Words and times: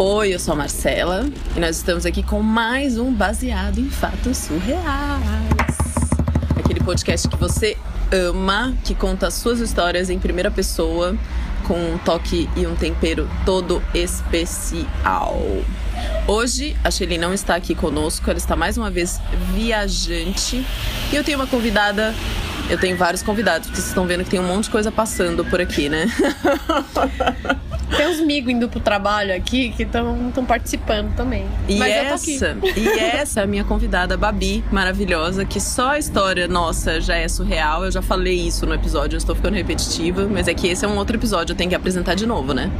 Oi, 0.00 0.32
eu 0.32 0.38
sou 0.38 0.54
a 0.54 0.56
Marcela 0.56 1.28
e 1.56 1.58
nós 1.58 1.78
estamos 1.78 2.06
aqui 2.06 2.22
com 2.22 2.40
mais 2.40 2.96
um 2.96 3.12
Baseado 3.12 3.80
em 3.80 3.90
Fatos 3.90 4.36
Surreais. 4.36 4.78
Aquele 6.56 6.78
podcast 6.78 7.26
que 7.26 7.36
você 7.36 7.76
ama, 8.12 8.76
que 8.84 8.94
conta 8.94 9.26
as 9.26 9.34
suas 9.34 9.58
histórias 9.58 10.08
em 10.08 10.16
primeira 10.20 10.52
pessoa, 10.52 11.16
com 11.66 11.74
um 11.74 11.98
toque 11.98 12.48
e 12.54 12.64
um 12.64 12.76
tempero 12.76 13.28
todo 13.44 13.82
especial. 13.92 15.36
Hoje 16.28 16.76
a 16.84 16.92
Shelly 16.92 17.18
não 17.18 17.34
está 17.34 17.56
aqui 17.56 17.74
conosco, 17.74 18.30
ela 18.30 18.38
está 18.38 18.54
mais 18.54 18.78
uma 18.78 18.92
vez 18.92 19.20
viajante 19.52 20.64
e 21.12 21.16
eu 21.16 21.24
tenho 21.24 21.40
uma 21.40 21.48
convidada. 21.48 22.14
Eu 22.70 22.78
tenho 22.78 22.96
vários 22.96 23.22
convidados, 23.22 23.66
porque 23.66 23.80
vocês 23.80 23.88
estão 23.88 24.06
vendo 24.06 24.22
que 24.22 24.30
tem 24.30 24.38
um 24.38 24.46
monte 24.46 24.64
de 24.64 24.70
coisa 24.70 24.92
passando 24.92 25.44
por 25.44 25.60
aqui, 25.60 25.88
né? 25.88 26.06
Tem 27.96 28.06
uns 28.08 28.20
amigos 28.20 28.52
indo 28.52 28.68
pro 28.68 28.80
trabalho 28.80 29.34
aqui 29.34 29.70
que 29.70 29.82
estão 29.82 30.44
participando 30.46 31.14
também. 31.16 31.46
E 31.68 31.76
Mas 31.76 31.92
essa, 31.92 32.56
e 32.76 32.88
essa 32.88 33.40
é 33.40 33.44
a 33.44 33.46
minha 33.46 33.64
convidada, 33.64 34.16
Babi, 34.16 34.62
maravilhosa, 34.70 35.44
que 35.44 35.60
só 35.60 35.90
a 35.90 35.98
história 35.98 36.46
nossa 36.46 37.00
já 37.00 37.16
é 37.16 37.28
surreal. 37.28 37.84
Eu 37.84 37.90
já 37.90 38.02
falei 38.02 38.34
isso 38.34 38.66
no 38.66 38.74
episódio, 38.74 39.16
eu 39.16 39.18
estou 39.18 39.34
ficando 39.34 39.54
repetitiva, 39.54 40.28
mas 40.30 40.48
é 40.48 40.54
que 40.54 40.68
esse 40.68 40.84
é 40.84 40.88
um 40.88 40.96
outro 40.96 41.16
episódio, 41.16 41.52
eu 41.52 41.56
tenho 41.56 41.70
que 41.70 41.76
apresentar 41.76 42.14
de 42.14 42.26
novo, 42.26 42.52
né? 42.52 42.70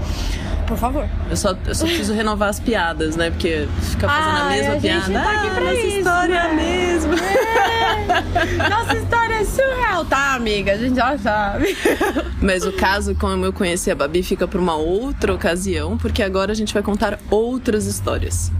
Por 0.69 0.77
favor. 0.77 1.09
Eu 1.31 1.37
só, 1.37 1.57
eu 1.67 1.75
só 1.75 1.87
preciso 1.87 2.13
renovar 2.13 2.51
as 2.51 2.61
piadas, 2.61 3.17
né? 3.17 3.31
Porque 3.31 3.67
fica 3.81 4.07
fazendo 4.07 4.37
a 4.37 4.45
Ai, 4.45 4.59
mesma 4.59 4.75
a 4.75 4.79
gente 4.79 5.05
piada. 5.07 5.13
tá 5.13 5.33
aqui 5.33 5.47
ah, 5.47 5.51
pra 5.51 5.65
nossa 5.65 5.75
isso, 5.75 5.99
história 5.99 6.35
é 6.35 6.39
a 6.39 6.49
né? 6.49 6.55
mesma. 6.55 7.15
É. 7.15 8.69
Nossa 8.69 8.97
história 8.97 9.35
é 9.35 9.45
surreal, 9.45 10.05
tá, 10.05 10.35
amiga? 10.35 10.73
A 10.73 10.77
gente 10.77 10.97
já 10.97 11.17
sabe. 11.19 11.77
Mas 12.41 12.65
o 12.65 12.73
caso, 12.73 13.15
como 13.15 13.45
eu 13.45 13.53
conheci 13.53 13.91
a 13.91 13.95
Babi, 13.95 14.23
fica 14.23 14.47
para 14.47 14.61
uma 14.61 14.77
outra 14.77 15.33
ocasião, 15.35 15.97
porque 15.97 16.23
agora 16.23 16.53
a 16.53 16.55
gente 16.55 16.75
vai 16.75 16.83
contar 16.83 17.19
outras 17.31 17.87
histórias. 17.87 18.53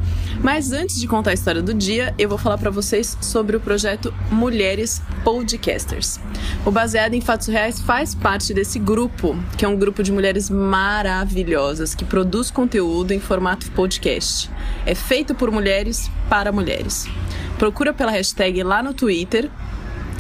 Mas 0.43 0.73
antes 0.73 1.01
de 1.01 1.09
contar 1.09 1.31
a 1.31 1.35
história 1.35 1.61
do 1.61 1.75
dia, 1.75 2.15
eu 2.17 2.29
vou 2.29 2.39
falar 2.39 2.59
para 2.59 2.71
vocês 2.71 3.19
sobre 3.21 3.57
o 3.57 3.61
projeto 3.61 4.15
Mulheres 4.31 5.03
Podcasters. 5.25 6.21
O 6.65 6.71
Baseado 6.71 7.15
em 7.15 7.21
Fatos 7.21 7.49
Reais 7.49 7.81
faz 7.81 8.15
parte 8.15 8.55
desse 8.55 8.79
grupo, 8.79 9.37
que 9.57 9.65
é 9.65 9.69
um 9.69 9.77
grupo 9.77 10.03
de 10.03 10.13
mulheres 10.13 10.49
maravilhosas 10.49 11.95
que 11.99 12.05
produz 12.05 12.49
conteúdo 12.51 13.13
em 13.13 13.19
formato 13.19 13.71
podcast. 13.73 14.49
É 14.87 14.95
feito 14.95 15.35
por 15.35 15.51
mulheres 15.51 16.09
para 16.29 16.53
mulheres. 16.53 17.07
Procura 17.59 17.93
pela 17.93 18.13
hashtag 18.13 18.63
lá 18.63 18.83
no 18.83 18.95
Twitter 18.95 19.51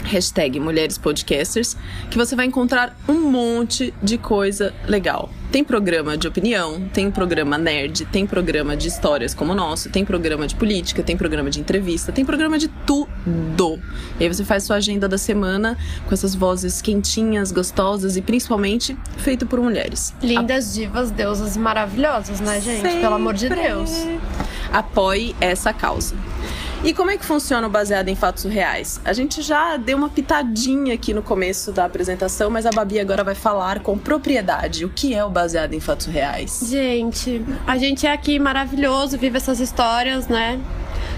hashtag 0.04 0.58
Mulheres 0.58 0.98
Podcasters, 0.98 1.76
que 2.10 2.16
você 2.16 2.34
vai 2.34 2.46
encontrar 2.46 2.96
um 3.08 3.30
monte 3.30 3.92
de 4.02 4.18
coisa 4.18 4.74
legal. 4.86 5.30
Tem 5.50 5.64
programa 5.64 6.16
de 6.16 6.28
opinião, 6.28 6.88
tem 6.92 7.10
programa 7.10 7.56
nerd, 7.56 8.04
tem 8.06 8.26
programa 8.26 8.76
de 8.76 8.88
histórias 8.88 9.32
como 9.32 9.52
o 9.52 9.54
nosso, 9.54 9.88
tem 9.88 10.04
programa 10.04 10.46
de 10.46 10.54
política, 10.54 11.02
tem 11.02 11.16
programa 11.16 11.48
de 11.48 11.58
entrevista, 11.58 12.12
tem 12.12 12.22
programa 12.22 12.58
de 12.58 12.68
tudo. 12.68 13.80
E 14.20 14.24
aí 14.24 14.28
você 14.28 14.44
faz 14.44 14.64
sua 14.64 14.76
agenda 14.76 15.08
da 15.08 15.16
semana 15.16 15.78
com 16.06 16.12
essas 16.12 16.34
vozes 16.34 16.82
quentinhas, 16.82 17.50
gostosas 17.50 18.16
e 18.18 18.22
principalmente 18.22 18.96
feito 19.16 19.46
por 19.46 19.58
mulheres. 19.60 20.14
Lindas 20.22 20.74
divas, 20.74 21.10
deusas 21.10 21.56
maravilhosas, 21.56 22.40
né, 22.40 22.60
gente? 22.60 23.00
Pelo 23.00 23.14
amor 23.14 23.32
de 23.32 23.48
Sempre. 23.48 23.62
Deus. 23.62 23.90
Apoie 24.70 25.34
essa 25.40 25.72
causa. 25.72 26.14
E 26.84 26.94
como 26.94 27.10
é 27.10 27.18
que 27.18 27.24
funciona 27.24 27.66
o 27.66 27.70
baseado 27.70 28.08
em 28.08 28.14
fatos 28.14 28.44
reais? 28.44 29.00
A 29.04 29.12
gente 29.12 29.42
já 29.42 29.76
deu 29.76 29.98
uma 29.98 30.08
pitadinha 30.08 30.94
aqui 30.94 31.12
no 31.12 31.22
começo 31.22 31.72
da 31.72 31.84
apresentação, 31.84 32.48
mas 32.50 32.66
a 32.66 32.70
Babi 32.70 33.00
agora 33.00 33.24
vai 33.24 33.34
falar 33.34 33.80
com 33.80 33.98
propriedade 33.98 34.84
o 34.84 34.88
que 34.88 35.12
é 35.12 35.24
o 35.24 35.28
baseado 35.28 35.74
em 35.74 35.80
fatos 35.80 36.06
reais. 36.06 36.60
Gente, 36.70 37.44
a 37.66 37.76
gente 37.76 38.06
é 38.06 38.12
aqui 38.12 38.38
maravilhoso, 38.38 39.18
vive 39.18 39.36
essas 39.36 39.58
histórias, 39.58 40.28
né? 40.28 40.60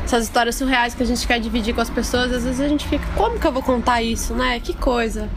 Essas 0.03 0.25
histórias 0.25 0.55
surreais 0.55 0.94
que 0.94 1.03
a 1.03 1.06
gente 1.06 1.27
quer 1.27 1.38
dividir 1.38 1.75
com 1.75 1.83
as 1.83 1.91
pessoas. 1.91 2.33
Às 2.33 2.44
vezes 2.44 2.61
a 2.61 2.69
gente 2.69 2.88
fica, 2.88 3.06
como 3.14 3.38
que 3.38 3.47
eu 3.47 3.53
vou 3.53 3.62
contar 3.62 4.03
isso, 4.03 4.34
né? 4.34 4.59
Que 4.60 4.72
coisa. 4.72 5.28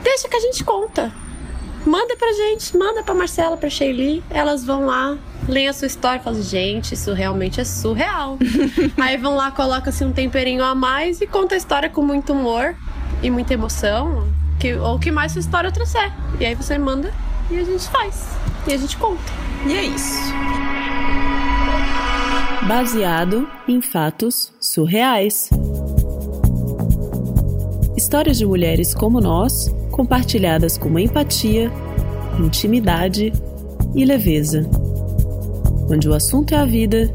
Deixa 0.00 0.28
que 0.28 0.36
a 0.36 0.40
gente 0.40 0.62
conta. 0.62 1.12
Manda 1.84 2.16
pra 2.16 2.32
gente, 2.32 2.76
manda 2.76 3.02
pra 3.02 3.14
Marcela, 3.14 3.56
pra 3.56 3.68
Sheili. 3.68 4.22
Elas 4.30 4.64
vão 4.64 4.86
lá, 4.86 5.18
leem 5.48 5.68
a 5.68 5.72
sua 5.72 5.86
história 5.86 6.20
e 6.20 6.22
falam, 6.22 6.42
gente, 6.42 6.94
isso 6.94 7.12
realmente 7.12 7.60
é 7.60 7.64
surreal. 7.64 8.38
Aí 8.96 9.16
vão 9.16 9.34
lá, 9.34 9.50
colocam 9.50 9.90
assim 9.90 10.04
um 10.04 10.12
temperinho 10.12 10.64
a 10.64 10.74
mais 10.74 11.20
e 11.20 11.26
conta 11.26 11.54
a 11.54 11.58
história 11.58 11.88
com 11.88 12.02
muito 12.02 12.32
humor 12.32 12.74
e 13.22 13.30
muita 13.30 13.54
emoção. 13.54 14.26
Que, 14.58 14.74
ou 14.74 14.96
o 14.96 14.98
que 14.98 15.10
mais 15.10 15.32
sua 15.32 15.40
história 15.40 15.70
trouxer. 15.70 16.10
E 16.40 16.46
aí 16.46 16.54
você 16.54 16.78
manda 16.78 17.12
e 17.50 17.58
a 17.58 17.64
gente 17.64 17.86
faz. 17.88 18.26
E 18.66 18.72
a 18.72 18.76
gente 18.76 18.96
conta. 18.96 19.22
E 19.66 19.72
é 19.74 19.84
isso. 19.84 20.32
Baseado 22.66 23.48
em 23.68 23.82
fatos 23.82 24.52
surreais. 24.58 25.50
Histórias 27.96 28.38
de 28.38 28.46
mulheres 28.46 28.94
como 28.94 29.20
nós, 29.20 29.68
compartilhadas 29.90 30.78
com 30.78 30.98
empatia, 30.98 31.70
intimidade 32.38 33.32
e 33.94 34.04
leveza. 34.04 34.68
Onde 35.88 36.08
o 36.08 36.14
assunto 36.14 36.52
é 36.52 36.58
a 36.58 36.64
vida 36.64 37.12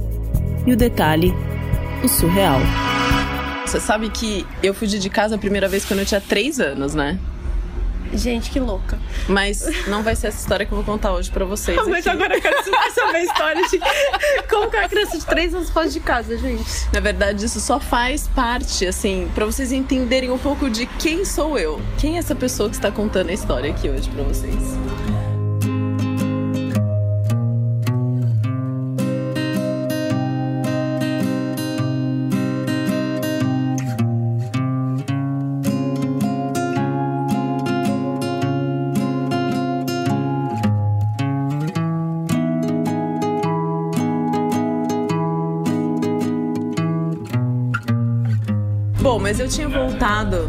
e 0.66 0.74
o 0.74 0.78
detalhe, 0.78 1.34
o 2.04 2.08
surreal. 2.08 2.60
Você 3.66 3.80
sabe 3.80 4.10
que 4.10 4.46
eu 4.62 4.74
fugi 4.74 5.00
de 5.00 5.10
casa 5.10 5.36
a 5.36 5.38
primeira 5.38 5.68
vez 5.68 5.86
quando 5.86 6.00
eu 6.00 6.06
tinha 6.06 6.22
3 6.22 6.60
anos, 6.60 6.94
né? 6.94 7.20
Gente, 8.14 8.50
que 8.50 8.60
louca. 8.60 9.00
Mas 9.28 9.66
não 9.88 10.04
vai 10.04 10.16
ser 10.16 10.28
essa 10.28 10.40
história 10.40 10.66
que 10.66 10.72
eu 10.72 10.76
vou 10.76 10.86
contar 10.86 11.14
hoje 11.14 11.32
pra 11.32 11.46
vocês. 11.46 11.78
Mas 11.88 12.06
aqui. 12.06 12.10
agora 12.10 12.36
eu 12.36 12.42
quero 12.42 12.58
saber 12.94 13.18
a 13.18 13.24
história 13.24 13.68
de 13.70 13.80
como 14.50 14.70
que 14.70 14.78
a 14.78 14.90
criança 14.90 15.18
de 15.18 15.26
3 15.26 15.54
anos 15.56 15.70
foge 15.70 15.92
de 15.92 16.00
casa, 16.02 16.38
gente. 16.38 16.64
Na 16.92 17.00
verdade, 17.00 17.46
isso 17.46 17.60
só 17.62 17.80
faz 17.80 18.28
parte, 18.28 18.86
assim, 18.86 19.30
pra 19.34 19.46
vocês 19.46 19.72
entenderem 19.72 20.30
um 20.30 20.38
pouco 20.38 20.70
de 20.70 20.86
quem 20.86 21.24
sou 21.24 21.58
eu. 21.58 21.82
Quem 21.98 22.18
é 22.18 22.20
essa 22.20 22.36
pessoa 22.36 22.70
que 22.70 22.76
está 22.76 22.92
contando 22.92 23.30
a 23.30 23.34
história 23.34 23.72
aqui 23.72 23.90
hoje 23.90 24.10
pra 24.10 24.24
vocês. 24.24 24.56
Bom, 49.02 49.18
mas 49.20 49.40
eu 49.40 49.48
tinha 49.48 49.68
voltado 49.68 50.48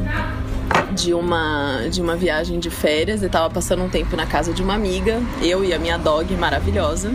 de 0.94 1.14
uma 1.14 1.86
de 1.90 2.02
uma 2.02 2.14
viagem 2.16 2.58
de 2.58 2.68
férias 2.68 3.22
e 3.22 3.28
tava 3.28 3.48
passando 3.48 3.82
um 3.82 3.88
tempo 3.88 4.14
na 4.14 4.26
casa 4.26 4.52
de 4.52 4.62
uma 4.62 4.74
amiga, 4.74 5.20
eu 5.40 5.64
e 5.64 5.72
a 5.72 5.78
minha 5.78 5.96
dog 5.96 6.34
maravilhosa, 6.36 7.12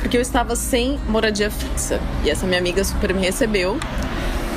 porque 0.00 0.16
eu 0.16 0.22
estava 0.22 0.56
sem 0.56 0.98
moradia 1.08 1.50
fixa. 1.50 2.00
E 2.24 2.30
essa 2.30 2.46
minha 2.46 2.58
amiga 2.58 2.82
super 2.82 3.12
me 3.12 3.20
recebeu. 3.20 3.78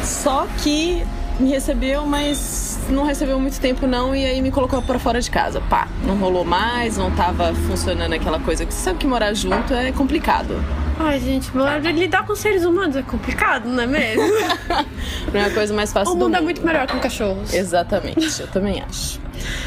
Só 0.02 0.48
que 0.64 1.04
me 1.40 1.50
recebeu, 1.50 2.06
mas 2.06 2.80
não 2.90 3.04
recebeu 3.06 3.38
muito 3.40 3.60
tempo 3.60 3.86
não 3.86 4.16
e 4.16 4.26
aí 4.26 4.42
me 4.42 4.50
colocou 4.50 4.82
pra 4.82 4.98
fora 4.98 5.20
de 5.20 5.30
casa. 5.30 5.60
Pá, 5.70 5.88
não 6.06 6.16
rolou 6.18 6.46
mais, 6.46 6.98
não 6.98 7.12
tava 7.12 7.54
funcionando 7.68 8.14
aquela 8.14 8.40
coisa 8.40 8.66
que 8.66 8.74
você 8.74 8.80
sabe 8.86 9.00
que 9.00 9.08
morar 9.08 9.34
junto 9.34 9.74
é 9.74 9.92
complicado. 9.92 10.56
Ai, 11.00 11.20
gente, 11.20 11.56
morar- 11.56 11.80
lidar 11.80 12.26
com 12.26 12.34
seres 12.36 12.64
humanos 12.66 12.96
é 12.96 13.04
complicado, 13.04 13.68
não 13.68 13.84
é 13.84 13.86
mesmo? 13.86 14.24
Não 15.34 15.40
é 15.40 15.46
a 15.46 15.50
coisa 15.54 15.74
mais 15.74 15.92
fácil 15.92 16.14
o 16.14 16.16
do 16.16 16.26
mundo 16.26 16.34
mundo. 16.34 16.38
é 16.38 16.42
muito 16.42 16.66
melhor 16.66 16.88
com 16.88 17.00
cachorros. 17.00 17.54
Exatamente, 17.54 18.42
eu 18.42 18.48
também 18.48 18.82
acho. 18.82 19.20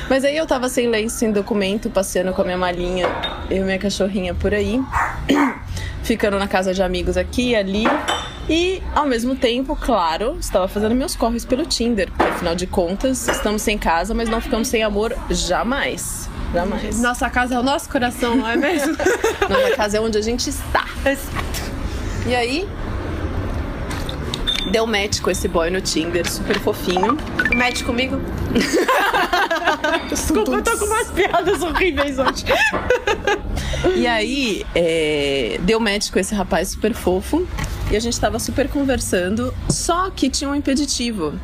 Mas 0.09 0.25
aí 0.25 0.37
eu 0.37 0.47
tava 0.47 0.69
sem 0.69 0.88
lenço, 0.88 1.16
sem 1.16 1.31
documento, 1.31 1.91
passeando 1.91 2.32
com 2.32 2.43
a 2.43 2.44
minha 2.44 2.59
malinha, 2.59 3.06
e 3.50 3.60
minha 3.60 3.78
cachorrinha 3.78 4.34
por 4.34 4.53
aí, 4.53 4.81
ficando 6.02 6.38
na 6.38 6.49
casa 6.49 6.75
de 6.75 6.82
amigos 6.82 7.17
aqui 7.17 7.50
e 7.50 7.56
ali. 7.56 7.85
E 8.49 8.82
ao 8.96 9.06
mesmo 9.06 9.37
tempo, 9.37 9.76
claro, 9.76 10.37
estava 10.40 10.67
fazendo 10.67 10.94
meus 10.94 11.14
corres 11.14 11.44
pelo 11.44 11.64
Tinder, 11.64 12.11
porque 12.11 12.25
afinal 12.25 12.55
de 12.56 12.67
contas, 12.67 13.29
estamos 13.29 13.62
sem 13.62 13.79
casa, 13.79 14.12
mas 14.12 14.29
não 14.29 14.40
ficamos 14.40 14.67
sem 14.67 14.82
amor 14.82 15.14
jamais. 15.31 16.29
Jamais. 16.52 17.00
Nossa 17.00 17.31
casa 17.31 17.55
é 17.55 17.58
o 17.61 17.62
nosso 17.62 17.88
coração, 17.88 18.35
não 18.35 18.49
é 18.49 18.56
mesmo? 18.56 18.96
Nossa 19.49 19.76
casa 19.76 19.99
é 19.99 20.00
onde 20.00 20.19
a 20.19 20.23
gente 20.23 20.50
está. 20.50 20.85
Exato. 21.06 21.70
E 22.26 22.35
aí, 22.35 22.69
deu 24.70 24.87
match 24.87 25.20
com 25.20 25.31
esse 25.31 25.49
boy 25.49 25.70
no 25.70 25.81
Tinder, 25.81 26.31
super 26.31 26.58
fofinho. 26.61 27.19
Mete 27.55 27.84
comigo. 27.84 28.20
Desculpa, 30.08 30.52
eu 30.52 30.62
tô 30.62 30.78
com 30.78 30.84
umas 30.84 31.11
piadas 31.11 31.62
horríveis 31.62 32.19
hoje. 32.19 32.44
E 33.96 34.06
aí, 34.06 34.64
é, 34.75 35.58
deu 35.62 35.81
match 35.81 36.11
com 36.11 36.19
esse 36.19 36.34
rapaz 36.34 36.69
super 36.69 36.94
fofo. 36.94 37.46
E 37.90 37.96
a 37.96 38.00
gente 38.00 38.19
tava 38.20 38.38
super 38.38 38.69
conversando, 38.69 39.52
só 39.69 40.11
que 40.11 40.31
tinha 40.31 40.49
um 40.49 40.55
impeditivo. 40.55 41.34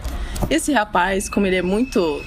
Esse 0.48 0.72
rapaz, 0.72 1.28
como 1.28 1.46
ele 1.46 1.56
é 1.56 1.62
muito 1.62 2.22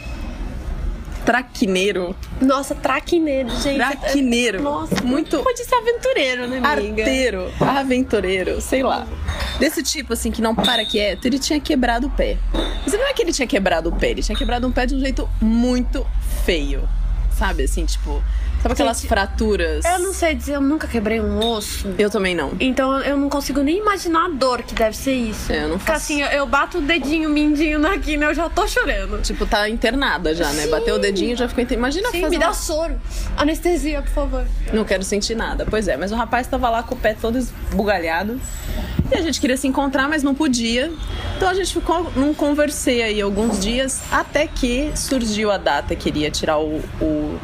traquineiro. 1.25 2.15
Nossa, 2.41 2.73
traquineiro, 2.75 3.49
gente. 3.61 3.77
Traquineiro. 3.77 4.61
Nossa, 4.61 5.01
muito 5.03 5.39
pode 5.39 5.63
ser 5.63 5.75
aventureiro, 5.75 6.47
né, 6.47 6.57
amiga? 6.63 7.03
arteiro, 7.03 7.51
aventureiro, 7.59 8.61
sei 8.61 8.83
lá. 8.83 9.07
Desse 9.59 9.83
tipo, 9.83 10.13
assim, 10.13 10.31
que 10.31 10.41
não 10.41 10.55
para 10.55 10.85
quieto, 10.85 11.25
ele 11.25 11.39
tinha 11.39 11.59
quebrado 11.59 12.07
o 12.07 12.09
pé. 12.09 12.37
Mas 12.83 12.93
não 12.93 13.07
é 13.07 13.13
que 13.13 13.21
ele 13.21 13.33
tinha 13.33 13.47
quebrado 13.47 13.89
o 13.89 13.95
pé, 13.95 14.11
ele 14.11 14.23
tinha 14.23 14.37
quebrado 14.37 14.67
um 14.67 14.71
pé 14.71 14.85
de 14.85 14.95
um 14.95 14.99
jeito 14.99 15.29
muito 15.41 16.05
feio. 16.45 16.87
Sabe, 17.37 17.63
assim, 17.63 17.85
tipo... 17.85 18.21
Sabe 18.61 18.73
aquelas 18.73 18.97
Gente, 18.99 19.07
fraturas? 19.07 19.85
Eu 19.85 19.99
não 19.99 20.13
sei 20.13 20.35
dizer, 20.35 20.55
eu 20.55 20.61
nunca 20.61 20.85
quebrei 20.87 21.21
um 21.21 21.39
osso. 21.39 21.87
Eu 21.97 22.09
também 22.09 22.35
não. 22.35 22.51
Então 22.59 22.99
eu 22.99 23.15
não 23.17 23.29
consigo 23.29 23.61
nem 23.61 23.77
imaginar 23.77 24.25
a 24.25 24.29
dor 24.29 24.63
que 24.63 24.73
deve 24.75 24.97
ser 24.97 25.13
isso. 25.13 25.51
É, 25.51 25.63
eu 25.63 25.69
não 25.69 25.79
faço. 25.79 25.97
assim, 25.97 26.21
eu- 26.21 26.27
eu 26.29 26.45
bato 26.45 26.79
o 26.79 26.81
dedinho, 26.81 27.29
mindinho 27.29 27.79
na 27.79 27.97
quina, 27.97 28.25
eu 28.25 28.33
já 28.33 28.49
tô 28.49 28.67
chorando. 28.67 29.21
Tipo, 29.21 29.45
tá 29.45 29.69
internada 29.69 30.35
já, 30.35 30.51
né? 30.51 30.63
Sim. 30.63 30.69
Bateu 30.71 30.95
o 30.95 30.99
dedinho 30.99 31.37
já 31.37 31.47
ficou 31.47 31.63
internada. 31.63 31.79
Imagina 31.79 32.11
Sim, 32.11 32.21
fazer 32.21 32.35
me 32.35 32.39
dá 32.39 32.47
uma- 32.47 32.53
soro. 32.53 32.99
Anestesia, 33.37 34.01
por 34.01 34.11
favor. 34.11 34.45
Não 34.73 34.83
quero 34.83 35.03
sentir 35.03 35.35
nada. 35.35 35.65
Pois 35.69 35.87
é, 35.87 35.95
mas 35.95 36.11
o 36.11 36.15
rapaz 36.15 36.45
tava 36.47 36.69
lá 36.69 36.83
com 36.83 36.95
o 36.95 36.97
pé 36.97 37.13
todo 37.19 37.37
esbugalhado. 37.37 38.39
E 39.11 39.15
a 39.15 39.21
gente 39.21 39.39
queria 39.39 39.55
se 39.57 39.67
encontrar, 39.67 40.07
mas 40.09 40.21
não 40.21 40.35
podia. 40.35 40.91
Então 41.37 41.47
a 41.49 41.53
gente 41.53 41.73
ficou 41.73 42.11
num 42.15 42.33
conversei 42.33 43.01
aí 43.01 43.21
alguns 43.21 43.59
dias, 43.59 44.01
até 44.11 44.45
que 44.45 44.91
surgiu 44.95 45.49
a 45.49 45.57
data 45.57 45.95
que 45.95 46.09
iria 46.09 46.29
tirar 46.29 46.59
o. 46.59 46.81
o- 47.01 47.39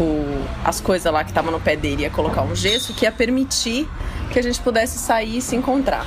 o- 0.00 0.44
as 0.64 0.80
coisas 0.80 1.12
lá 1.12 1.22
que 1.24 1.30
estavam 1.30 1.50
no 1.52 1.60
pé 1.60 1.76
dele, 1.76 2.02
ia 2.02 2.10
colocar 2.10 2.42
um 2.42 2.54
gesso 2.54 2.92
que 2.94 3.04
ia 3.04 3.12
permitir 3.12 3.88
que 4.30 4.38
a 4.38 4.42
gente 4.42 4.60
pudesse 4.60 4.98
sair 4.98 5.38
e 5.38 5.42
se 5.42 5.54
encontrar. 5.56 6.06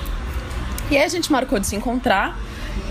E 0.91 0.97
aí 0.97 1.03
a 1.03 1.07
gente 1.07 1.31
marcou 1.31 1.59
de 1.59 1.67
se 1.67 1.75
encontrar 1.75 2.37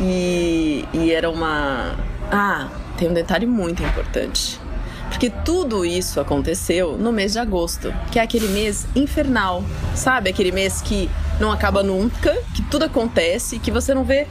e, 0.01 0.85
e 0.93 1.13
era 1.13 1.31
uma. 1.31 1.95
Ah, 2.31 2.69
tem 2.97 3.09
um 3.09 3.13
detalhe 3.15 3.47
muito 3.47 3.83
importante. 3.83 4.61
Porque 5.09 5.31
tudo 5.31 5.85
isso 5.85 6.21
aconteceu 6.21 6.99
no 6.99 7.13
mês 7.13 7.33
de 7.33 7.39
agosto, 7.39 7.95
que 8.11 8.19
é 8.19 8.23
aquele 8.23 8.49
mês 8.49 8.87
infernal, 8.95 9.63
sabe? 9.95 10.29
Aquele 10.29 10.51
mês 10.51 10.83
que 10.83 11.09
não 11.39 11.53
acaba 11.53 11.83
nunca, 11.83 12.37
que 12.55 12.63
tudo 12.63 12.85
acontece, 12.87 13.59
que 13.61 13.71
você 13.71 13.95
não 13.95 14.05
vê. 14.05 14.27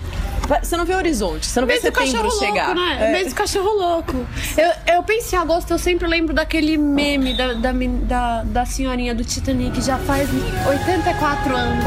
Você 0.62 0.78
não 0.78 0.86
vê 0.86 0.94
horizonte, 0.94 1.46
você 1.48 1.60
não 1.60 1.68
vê 1.68 1.74
Mês 1.74 1.84
setembro 1.84 2.30
cachorro 2.30 2.40
chegar. 2.40 2.68
louco, 2.68 2.80
né? 2.80 3.10
É. 3.10 3.12
Mês 3.12 3.30
do 3.30 3.36
cachorro 3.36 3.70
louco. 3.70 4.26
Eu, 4.56 4.96
eu 4.96 5.04
penso 5.04 5.36
em 5.36 5.40
agosto, 5.40 5.72
eu 5.72 5.80
sempre 5.80 6.08
lembro 6.08 6.34
daquele 6.34 6.78
meme 6.78 7.36
da, 7.36 7.54
da, 7.54 7.72
da, 7.74 8.44
da 8.44 8.66
senhorinha 8.66 9.16
do 9.16 9.24
Titanic, 9.24 9.82
já 9.82 9.98
faz 9.98 10.30
84 10.68 11.56
anos. 11.56 11.86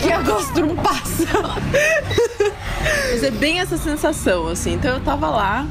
que 0.00 0.12
agosto 0.12 0.60
não 0.60 0.76
passa. 0.76 1.26
Mas 3.10 3.22
é 3.22 3.30
bem 3.30 3.60
essa 3.60 3.76
sensação, 3.76 4.48
assim. 4.48 4.74
Então 4.74 4.94
eu 4.94 5.00
tava 5.00 5.28
lá, 5.28 5.66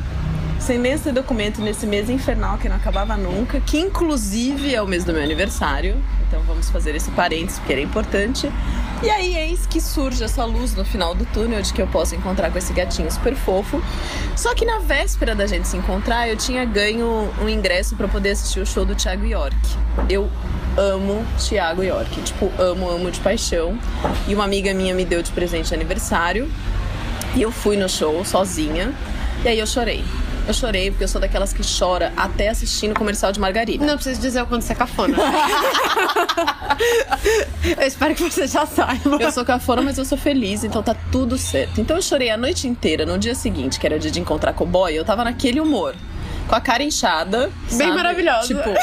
sem 0.59 0.77
nem 0.77 0.93
esse 0.93 1.11
documento, 1.11 1.61
nesse 1.61 1.87
mês 1.87 2.09
infernal 2.09 2.57
que 2.57 2.69
não 2.69 2.75
acabava 2.75 3.17
nunca, 3.17 3.59
que 3.59 3.79
inclusive 3.79 4.75
é 4.75 4.81
o 4.81 4.87
mês 4.87 5.03
do 5.03 5.13
meu 5.13 5.23
aniversário. 5.23 5.97
Então 6.27 6.41
vamos 6.43 6.69
fazer 6.69 6.95
esse 6.95 7.09
parênteses, 7.11 7.57
porque 7.57 7.73
era 7.73 7.81
importante. 7.81 8.51
E 9.01 9.09
aí, 9.09 9.33
eis 9.37 9.65
que 9.65 9.79
surge 9.79 10.21
essa 10.21 10.43
luz 10.43 10.75
no 10.75 10.83
final 10.83 11.15
do 11.15 11.25
túnel 11.27 11.61
de 11.61 11.71
que 11.71 11.81
eu 11.81 11.87
posso 11.87 12.15
encontrar 12.15 12.51
com 12.51 12.57
esse 12.57 12.73
gatinho 12.73 13.09
super 13.09 13.33
fofo. 13.33 13.81
Só 14.35 14.53
que 14.53 14.65
na 14.65 14.79
véspera 14.79 15.33
da 15.33 15.47
gente 15.47 15.69
se 15.69 15.77
encontrar, 15.77 16.27
eu 16.27 16.35
tinha 16.35 16.65
ganho 16.65 17.29
um 17.41 17.47
ingresso 17.47 17.95
para 17.95 18.09
poder 18.09 18.31
assistir 18.31 18.59
o 18.59 18.65
show 18.65 18.83
do 18.83 18.95
Thiago 18.95 19.25
York. 19.25 19.55
Eu 20.09 20.29
amo 20.77 21.25
Thiago 21.37 21.81
York. 21.81 22.21
Tipo, 22.23 22.51
amo, 22.61 22.89
amo 22.89 23.09
de 23.09 23.21
paixão. 23.21 23.79
E 24.27 24.35
uma 24.35 24.43
amiga 24.43 24.73
minha 24.73 24.93
me 24.93 25.05
deu 25.05 25.23
de 25.23 25.31
presente 25.31 25.69
de 25.69 25.73
aniversário. 25.73 26.51
E 27.35 27.41
eu 27.41 27.51
fui 27.51 27.77
no 27.77 27.87
show 27.87 28.25
sozinha. 28.25 28.93
E 29.45 29.47
aí 29.47 29.59
eu 29.59 29.67
chorei. 29.67 30.03
Eu 30.47 30.53
chorei 30.53 30.89
porque 30.89 31.03
eu 31.03 31.07
sou 31.07 31.21
daquelas 31.21 31.53
que 31.53 31.61
chora 31.63 32.11
até 32.17 32.49
assistindo 32.49 32.93
comercial 32.93 33.31
de 33.31 33.39
margarina. 33.39 33.85
Não 33.85 33.95
preciso 33.95 34.19
dizer 34.19 34.41
o 34.41 34.47
quanto 34.47 34.63
você 34.63 34.73
é 34.73 34.75
cafona. 34.75 35.17
eu 37.77 37.87
espero 37.87 38.15
que 38.15 38.23
você 38.23 38.47
já 38.47 38.65
saiba. 38.65 39.17
Eu 39.19 39.31
sou 39.31 39.45
cafona, 39.45 39.81
mas 39.81 39.97
eu 39.97 40.05
sou 40.05 40.17
feliz, 40.17 40.63
então 40.63 40.81
tá 40.81 40.95
tudo 41.11 41.37
certo. 41.37 41.79
Então 41.79 41.95
eu 41.95 42.01
chorei 42.01 42.29
a 42.29 42.37
noite 42.37 42.67
inteira. 42.67 43.05
No 43.05 43.17
dia 43.17 43.35
seguinte, 43.35 43.79
que 43.79 43.85
era 43.85 43.95
o 43.95 43.99
dia 43.99 44.11
de 44.11 44.19
encontrar 44.19 44.53
com 44.53 44.63
o 44.63 44.67
boy, 44.67 44.93
eu 44.93 45.05
tava 45.05 45.23
naquele 45.23 45.59
humor. 45.59 45.95
Com 46.49 46.55
a 46.55 46.59
cara 46.61 46.81
inchada. 46.83 47.51
Bem 47.69 47.77
sabe? 47.77 47.91
maravilhosa. 47.91 48.47
Tipo, 48.47 48.73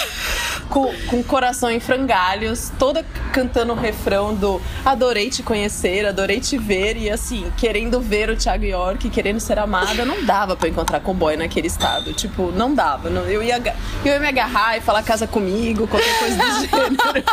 com, 0.71 0.95
com 1.09 1.21
o 1.21 1.25
coração 1.25 1.69
em 1.69 1.81
frangalhos, 1.81 2.71
toda 2.79 3.05
cantando 3.33 3.73
o 3.73 3.77
refrão 3.77 4.35
do 4.35 4.61
Adorei 4.85 5.31
te 5.31 5.43
conhecer, 5.43 6.07
adorei 6.07 6.39
te 6.41 6.57
ver. 6.57 6.97
E 6.97 7.11
assim, 7.11 7.51
querendo 7.57 8.01
ver 8.01 8.31
o 8.31 8.37
Thiago 8.37 8.65
York, 8.65 9.11
querendo 9.11 9.41
ser 9.41 9.59
amada. 9.59 10.05
Não 10.05 10.25
dava 10.25 10.55
pra 10.57 10.69
eu 10.69 10.73
encontrar 10.73 11.01
com 11.01 11.11
o 11.11 11.15
boy 11.15 11.37
naquele 11.37 11.67
estado. 11.67 12.13
Tipo, 12.13 12.53
não 12.53 12.73
dava. 12.73 13.11
Não- 13.11 13.25
Eu 13.27 13.43
ia, 13.43 13.57
eu 14.05 14.13
ia 14.13 14.21
me 14.21 14.29
agarrar 14.29 14.77
e 14.77 14.81
falar 14.81 15.03
casa 15.03 15.27
comigo, 15.27 15.89
qualquer 15.89 16.19
coisa 16.21 16.37
do 16.37 16.61
gênero. 16.63 17.25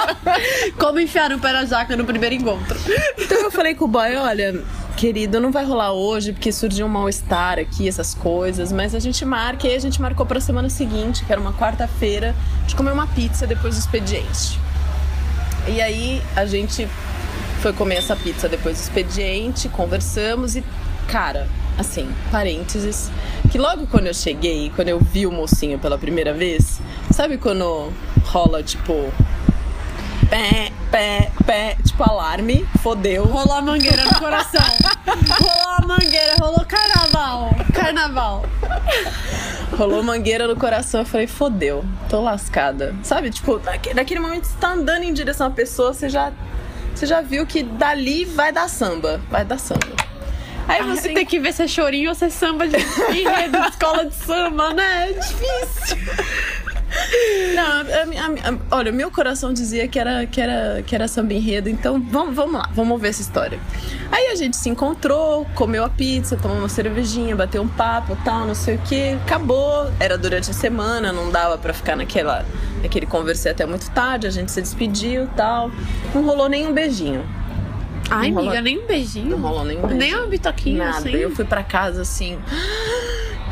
Como 0.79 1.00
enfiar 1.00 1.31
um 1.31 1.38
pé 1.39 1.51
na 1.53 1.63
jaca 1.65 1.95
no 1.95 2.06
primeiro 2.06 2.33
encontro. 2.36 2.75
Então 3.19 3.39
eu 3.39 3.51
falei 3.51 3.75
com 3.75 3.86
o 3.86 3.88
boy, 3.88 4.15
olha, 4.15 4.63
querido, 5.03 5.38
não 5.38 5.51
vai 5.51 5.65
rolar 5.65 5.91
hoje 5.91 6.31
porque 6.31 6.50
surgiu 6.50 6.85
um 6.85 6.89
mal-estar 6.89 7.59
aqui, 7.59 7.89
essas 7.89 8.13
coisas, 8.13 8.71
mas 8.71 8.95
a 8.95 9.00
gente 9.00 9.25
marca 9.25 9.67
e 9.67 9.75
a 9.75 9.79
gente 9.79 10.01
marcou 10.01 10.25
pra 10.25 10.39
semana 10.39 10.69
seguinte, 10.69 11.25
que 11.25 11.31
era 11.33 11.41
uma 11.41 11.51
quarta-feira, 11.51 12.33
de 12.65 12.73
comer 12.73 12.94
uma 12.94 13.05
pizza 13.07 13.45
depois 13.45 13.75
do 13.75 13.79
expediente. 13.79 14.57
E 15.67 15.81
aí 15.81 16.21
a 16.38 16.45
gente 16.45 16.88
foi 17.61 17.73
comer 17.73 17.95
essa 17.95 18.15
pizza 18.15 18.47
depois 18.47 18.77
do 18.77 18.81
expediente, 18.81 19.67
conversamos 19.67 20.55
e, 20.55 20.63
cara, 21.09 21.50
assim, 21.77 22.09
parênteses, 22.31 23.11
que 23.51 23.57
logo 23.57 23.85
quando 23.88 24.07
eu 24.07 24.13
cheguei, 24.13 24.71
quando 24.73 24.88
eu 24.88 25.01
vi 25.01 25.27
o 25.27 25.31
mocinho 25.33 25.77
pela 25.79 25.97
primeira 25.97 26.33
vez, 26.33 26.79
sabe 27.11 27.38
quando 27.38 27.91
rola 28.23 28.63
tipo 28.63 29.11
pé, 30.29 30.71
pé, 30.89 31.31
pé, 31.45 31.77
tipo 31.85 32.09
alarme, 32.09 32.65
fodeu. 32.81 33.25
Rolou 33.25 33.57
a 33.57 33.61
mangueira 33.61 34.05
no 34.05 34.15
coração. 34.17 34.93
Rolou 35.05 35.69
a 35.77 35.88
mangueira, 35.88 36.35
rolou 36.39 36.65
carnaval. 36.65 37.55
Carnaval. 37.73 38.45
Rolou 39.77 40.03
mangueira 40.03 40.47
no 40.47 40.55
coração, 40.55 41.01
eu 41.01 41.05
falei, 41.05 41.27
fodeu, 41.27 41.83
tô 42.09 42.21
lascada. 42.21 42.95
Sabe, 43.03 43.29
tipo, 43.29 43.59
naque- 43.59 43.94
naquele 43.94 44.19
momento 44.19 44.45
você 44.45 44.57
tá 44.59 44.69
andando 44.73 45.03
em 45.03 45.13
direção 45.13 45.47
à 45.47 45.51
pessoa, 45.51 45.94
você 45.94 46.07
já, 46.09 46.31
você 46.94 47.05
já 47.05 47.21
viu 47.21 47.45
que 47.45 47.63
dali 47.63 48.23
vai 48.25 48.51
dar 48.51 48.69
samba, 48.69 49.19
vai 49.29 49.44
dar 49.44 49.57
samba. 49.59 49.88
Aí 50.67 50.81
Você 50.83 51.01
você 51.09 51.13
tem 51.13 51.25
que 51.25 51.39
ver 51.39 51.51
se 51.53 51.63
é 51.63 51.67
chorinho 51.67 52.09
ou 52.09 52.15
se 52.15 52.23
é 52.25 52.29
samba 52.29 52.65
de 52.67 52.77
enredo 53.11 53.59
de 53.61 53.67
escola 53.67 54.05
de 54.05 54.15
samba, 54.15 54.73
né? 54.73 55.09
É 55.09 55.13
difícil. 55.13 55.97
Não, 57.55 57.63
a- 57.63 58.47
a- 58.47 58.50
a- 58.53 58.57
olha, 58.77 58.91
meu 58.91 59.11
coração 59.11 59.53
dizia 59.53 59.88
que 59.88 60.00
era, 60.00 60.25
que 60.25 60.39
era, 60.41 60.81
que 60.81 60.95
era 60.95 61.07
samba 61.07 61.33
enredo, 61.33 61.69
então 61.69 62.01
vamos, 62.10 62.36
vamos 62.36 62.53
lá, 62.53 62.69
vamos 62.74 63.00
ver 63.01 63.10
essa 63.10 63.22
história. 63.22 63.60
Aí 64.12 64.27
a 64.27 64.36
gente 64.36 64.57
se 64.57 64.69
encontrou, 64.69 65.45
comeu 65.55 65.83
a 65.83 65.89
pizza, 65.89 66.36
tomou 66.38 66.57
uma 66.57 66.69
cervejinha, 66.69 67.36
bateu 67.36 67.62
um 67.62 67.67
papo 67.67 68.17
tal, 68.24 68.45
não 68.45 68.55
sei 68.55 68.75
o 68.75 68.79
que, 68.79 69.10
acabou. 69.25 69.91
Era 70.00 70.17
durante 70.17 70.50
a 70.50 70.53
semana, 70.53 71.12
não 71.12 71.31
dava 71.31 71.57
pra 71.57 71.74
ficar 71.74 71.95
naquela, 71.95 72.45
naquele 72.81 73.05
conversei 73.05 73.51
até 73.51 73.65
muito 73.65 73.89
tarde, 73.91 74.27
a 74.27 74.31
gente 74.31 74.51
se 74.51 74.62
despediu 74.62 75.27
tal. 75.36 75.72
Não 76.13 76.24
rolou 76.24 76.48
nenhum 76.50 76.74
beijinho. 76.74 77.24
Ai, 78.10 78.31
Não 78.31 78.41
amiga, 78.43 78.62
nem 78.62 78.77
um 78.79 78.86
beijinho. 78.86 79.29
Não 79.29 79.39
rolou 79.39 79.63
nenhum 79.63 79.81
beijinho. 79.81 80.00
Nem 80.00 80.15
um 80.15 80.27
bitoquinho, 80.27 80.79
Nada. 80.79 80.98
assim. 80.98 81.12
Eu 81.12 81.31
fui 81.31 81.45
pra 81.45 81.63
casa 81.63 82.01
assim. 82.01 82.38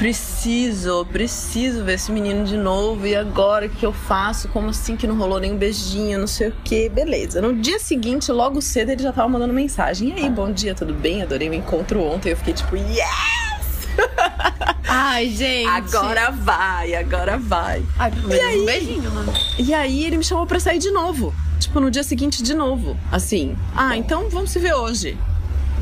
Preciso, 0.02 1.06
preciso 1.06 1.84
ver 1.84 1.94
esse 1.94 2.12
menino 2.12 2.44
de 2.44 2.58
novo. 2.58 3.06
E 3.06 3.16
agora 3.16 3.68
o 3.68 3.70
que 3.70 3.86
eu 3.86 3.94
faço? 3.94 4.48
Como 4.48 4.70
assim 4.70 4.98
que 4.98 5.06
não 5.06 5.16
rolou 5.16 5.40
nenhum 5.40 5.56
beijinho? 5.56 6.18
Não 6.18 6.26
sei 6.26 6.48
o 6.48 6.54
que. 6.64 6.90
Beleza. 6.90 7.40
No 7.40 7.54
dia 7.54 7.78
seguinte, 7.78 8.32
logo 8.32 8.64
cedo, 8.64 8.90
ele 8.90 9.04
já 9.04 9.14
tava 9.14 9.30
mandando 9.30 9.54
mensagem. 9.54 10.10
E 10.10 10.14
aí, 10.14 10.28
bom 10.28 10.52
dia, 10.52 10.74
tudo 10.74 10.92
bem? 10.92 11.22
Adorei 11.22 11.48
o 11.52 11.54
encontro 11.54 12.02
ontem. 12.02 12.32
Eu 12.32 12.38
fiquei 12.38 12.52
tipo, 12.52 12.76
yes! 12.76 13.90
Ai, 14.90 15.30
gente. 15.30 15.70
Agora 15.70 16.32
vai, 16.32 16.96
agora 16.96 17.38
vai. 17.38 17.84
Ai, 18.00 18.10
pelo 18.10 18.28
menos 18.28 18.56
um 18.56 18.66
beijinho, 18.66 19.10
né? 19.12 19.34
E 19.60 19.72
aí 19.72 20.04
ele 20.04 20.18
me 20.18 20.24
chamou 20.24 20.48
pra 20.48 20.60
sair 20.60 20.80
de 20.80 20.90
novo. 20.90 21.32
Tipo, 21.60 21.80
no 21.80 21.92
dia 21.92 22.02
seguinte 22.02 22.42
de 22.42 22.56
novo. 22.56 22.98
Assim, 23.12 23.56
ah, 23.76 23.96
então 23.96 24.32
vamos 24.32 24.50
se 24.50 24.58
ver 24.58 24.74
hoje. 24.74 25.16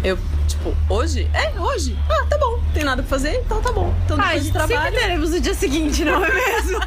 Eu, 0.04 0.18
tipo, 0.50 0.76
hoje? 0.90 1.30
É, 1.34 1.60
hoje. 1.60 1.98
Ah, 2.10 2.26
tá 2.30 2.38
bom. 2.38 2.60
Tem 2.74 2.84
nada 2.84 3.02
pra 3.02 3.10
fazer? 3.10 3.42
Então 3.46 3.62
tá 3.62 3.72
bom. 3.72 3.94
Então 4.06 4.18
depois 4.18 4.34
Ai, 4.34 4.40
do 4.40 4.46
sempre 4.46 4.68
trabalho. 4.68 4.96
teremos 4.96 5.32
o 5.32 5.40
dia 5.40 5.54
seguinte, 5.54 6.04
não 6.04 6.24
é 6.24 6.34
mesmo? 6.34 6.80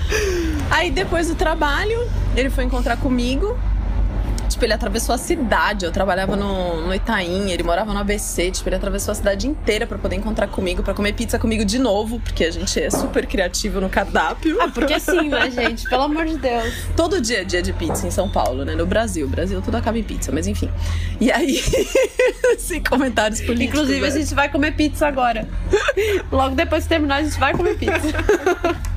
Aí 0.70 0.90
depois 0.90 1.28
do 1.28 1.34
trabalho, 1.34 2.08
ele 2.36 2.50
foi 2.50 2.64
encontrar 2.64 2.96
comigo. 2.96 3.58
Tipo, 4.60 4.64
ele 4.66 4.72
atravessou 4.74 5.14
a 5.14 5.18
cidade. 5.18 5.86
Eu 5.86 5.92
trabalhava 5.92 6.36
no, 6.36 6.86
no 6.86 6.94
Itaim, 6.94 7.50
ele 7.50 7.62
morava 7.62 7.92
no 7.92 8.00
ABC. 8.00 8.50
Tipo, 8.50 8.68
ele 8.68 8.76
atravessou 8.76 9.12
a 9.12 9.14
cidade 9.14 9.48
inteira 9.48 9.86
pra 9.86 9.96
poder 9.96 10.16
encontrar 10.16 10.48
comigo, 10.48 10.82
pra 10.82 10.92
comer 10.92 11.14
pizza 11.14 11.38
comigo 11.38 11.64
de 11.64 11.78
novo, 11.78 12.20
porque 12.20 12.44
a 12.44 12.50
gente 12.50 12.80
é 12.80 12.90
super 12.90 13.26
criativo 13.26 13.80
no 13.80 13.88
cardápio. 13.88 14.60
Ah, 14.60 14.68
porque 14.68 15.00
sim, 15.00 15.28
né, 15.28 15.50
gente? 15.50 15.88
Pelo 15.88 16.02
amor 16.02 16.26
de 16.26 16.36
Deus. 16.36 16.74
Todo 16.94 17.20
dia 17.20 17.40
é 17.40 17.44
dia 17.44 17.62
de 17.62 17.72
pizza 17.72 18.06
em 18.06 18.10
São 18.10 18.28
Paulo, 18.28 18.64
né? 18.64 18.74
No 18.74 18.86
Brasil. 18.86 19.26
Brasil 19.28 19.62
tudo 19.62 19.76
acaba 19.76 19.98
em 19.98 20.02
pizza, 20.02 20.30
mas 20.30 20.46
enfim. 20.46 20.70
E 21.20 21.32
aí, 21.32 21.62
sem 22.58 22.82
comentários 22.82 23.40
políticos. 23.40 23.80
Inclusive, 23.80 24.00
né? 24.00 24.08
a 24.08 24.10
gente 24.10 24.34
vai 24.34 24.48
comer 24.48 24.72
pizza 24.72 25.06
agora. 25.06 25.48
Logo 26.30 26.54
depois 26.54 26.82
de 26.82 26.88
terminar, 26.88 27.16
a 27.16 27.22
gente 27.22 27.38
vai 27.38 27.54
comer 27.54 27.78
pizza. 27.78 27.90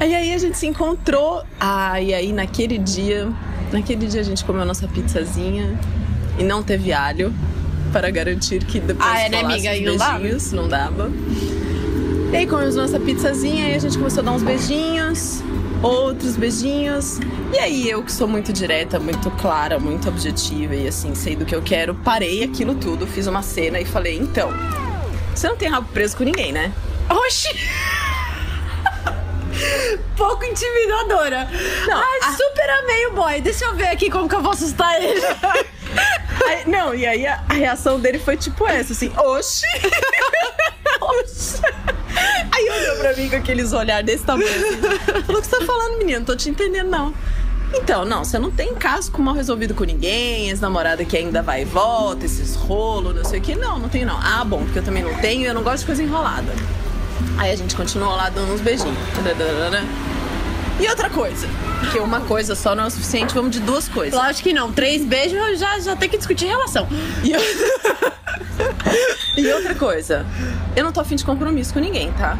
E 0.00 0.14
aí 0.14 0.32
a 0.32 0.38
gente 0.38 0.56
se 0.56 0.66
encontrou. 0.66 1.42
Ah, 1.58 2.00
e 2.00 2.14
aí 2.14 2.32
naquele 2.32 2.78
dia, 2.78 3.28
naquele 3.72 4.06
dia 4.06 4.20
a 4.20 4.24
gente 4.24 4.44
comeu 4.44 4.62
a 4.62 4.64
nossa 4.64 4.86
pizzazinha 4.88 5.78
e 6.38 6.42
não 6.44 6.62
teve 6.62 6.92
alho 6.92 7.32
para 7.92 8.10
garantir 8.10 8.64
que 8.64 8.78
depois 8.80 9.08
Ah, 9.08 9.20
é, 9.20 9.28
né, 9.28 9.40
amiga? 9.40 9.72
os 9.72 9.78
E 9.78 9.84
não 9.84 9.96
dava? 9.96 10.18
beijinhos, 10.18 10.52
não 10.52 10.68
dava. 10.68 11.10
E 12.32 12.36
aí 12.36 12.46
comemos 12.46 12.76
nossa 12.76 13.00
pizzazinha 13.00 13.70
e 13.70 13.74
a 13.74 13.78
gente 13.78 13.98
começou 13.98 14.20
a 14.22 14.24
dar 14.24 14.32
uns 14.32 14.42
beijinhos, 14.42 15.42
outros 15.82 16.36
beijinhos. 16.36 17.18
E 17.52 17.58
aí 17.58 17.90
eu 17.90 18.04
que 18.04 18.12
sou 18.12 18.28
muito 18.28 18.52
direta, 18.52 19.00
muito 19.00 19.28
clara, 19.32 19.80
muito 19.80 20.08
objetiva 20.08 20.74
e 20.76 20.86
assim, 20.86 21.14
sei 21.16 21.34
do 21.34 21.44
que 21.44 21.54
eu 21.54 21.60
quero, 21.62 21.92
parei 21.96 22.44
aquilo 22.44 22.76
tudo, 22.76 23.04
fiz 23.06 23.26
uma 23.26 23.42
cena 23.42 23.80
e 23.80 23.84
falei, 23.84 24.16
então, 24.16 24.50
você 25.34 25.48
não 25.48 25.56
tem 25.56 25.68
rabo 25.68 25.88
preso 25.92 26.16
com 26.16 26.22
ninguém, 26.22 26.52
né? 26.52 26.72
Oxi! 27.08 27.48
Pouco 30.16 30.44
intimidadora. 30.44 31.48
Não, 31.86 31.96
Ai, 31.98 32.18
a- 32.22 32.32
super 32.32 32.70
amei 32.70 33.06
o 33.06 33.12
boy. 33.12 33.40
Deixa 33.40 33.64
eu 33.64 33.74
ver 33.74 33.88
aqui 33.88 34.10
como 34.10 34.28
que 34.28 34.34
eu 34.34 34.42
vou 34.42 34.52
assustar 34.52 35.00
ele. 35.02 35.20
Aí- 36.46 36.64
não, 36.66 36.94
e 36.94 37.04
aí 37.06 37.26
a, 37.26 37.42
a 37.48 37.52
reação 37.54 37.98
dele 38.00 38.18
foi 38.18 38.36
tipo 38.36 38.66
essa, 38.66 38.92
assim, 38.92 39.12
oxi! 39.16 39.66
oxi! 41.00 41.60
Aí 42.52 42.70
olhou 42.70 42.96
pra 42.96 43.14
mim 43.14 43.28
com 43.28 43.36
aqueles 43.36 43.72
olhares 43.72 44.06
desse 44.06 44.24
tamanho, 44.24 44.48
assim, 44.48 44.80
falou, 45.24 45.38
o 45.38 45.42
que 45.42 45.46
você 45.48 45.58
tá 45.58 45.64
falando, 45.66 45.98
menino? 45.98 46.20
Não 46.20 46.26
tô 46.26 46.36
te 46.36 46.48
entendendo, 46.50 46.88
não. 46.88 47.14
Então, 47.74 48.04
não, 48.04 48.24
você 48.24 48.38
não 48.38 48.50
tem 48.50 48.74
caso 48.74 49.12
com 49.12 49.22
mal 49.22 49.34
resolvido 49.34 49.74
com 49.74 49.84
ninguém, 49.84 50.48
ex-namorada 50.48 51.04
que 51.04 51.16
ainda 51.16 51.40
vai 51.42 51.62
e 51.62 51.64
volta, 51.64 52.24
esses 52.26 52.56
rolos, 52.56 53.14
não 53.14 53.24
sei 53.24 53.38
o 53.38 53.42
que. 53.42 53.54
Não, 53.54 53.78
não 53.78 53.88
tenho 53.88 54.06
não. 54.06 54.18
Ah, 54.20 54.44
bom, 54.44 54.64
porque 54.64 54.80
eu 54.80 54.84
também 54.84 55.02
não 55.04 55.14
tenho 55.18 55.42
e 55.42 55.46
eu 55.46 55.54
não 55.54 55.62
gosto 55.62 55.80
de 55.80 55.86
coisa 55.86 56.02
enrolada. 56.02 56.52
Aí 57.38 57.50
a 57.50 57.56
gente 57.56 57.74
continuou 57.74 58.14
lá 58.14 58.28
dando 58.28 58.52
uns 58.52 58.60
beijinhos. 58.60 58.96
E 60.80 60.88
outra 60.88 61.10
coisa, 61.10 61.46
que 61.92 61.98
uma 61.98 62.22
coisa 62.22 62.54
só 62.54 62.74
não 62.74 62.84
é 62.84 62.86
o 62.86 62.90
suficiente, 62.90 63.34
vamos 63.34 63.50
de 63.50 63.60
duas 63.60 63.86
coisas. 63.86 64.18
Lógico 64.18 64.48
que 64.48 64.54
não. 64.54 64.72
Três 64.72 65.04
beijos 65.04 65.58
já, 65.58 65.78
já 65.78 65.94
tem 65.94 66.08
que 66.08 66.16
discutir 66.16 66.46
relação. 66.46 66.88
E, 67.22 67.34
outra... 67.34 68.14
e 69.36 69.52
outra 69.52 69.74
coisa, 69.74 70.24
eu 70.74 70.82
não 70.82 70.90
tô 70.90 71.00
afim 71.00 71.16
de 71.16 71.24
compromisso 71.24 71.74
com 71.74 71.80
ninguém, 71.80 72.10
tá? 72.12 72.38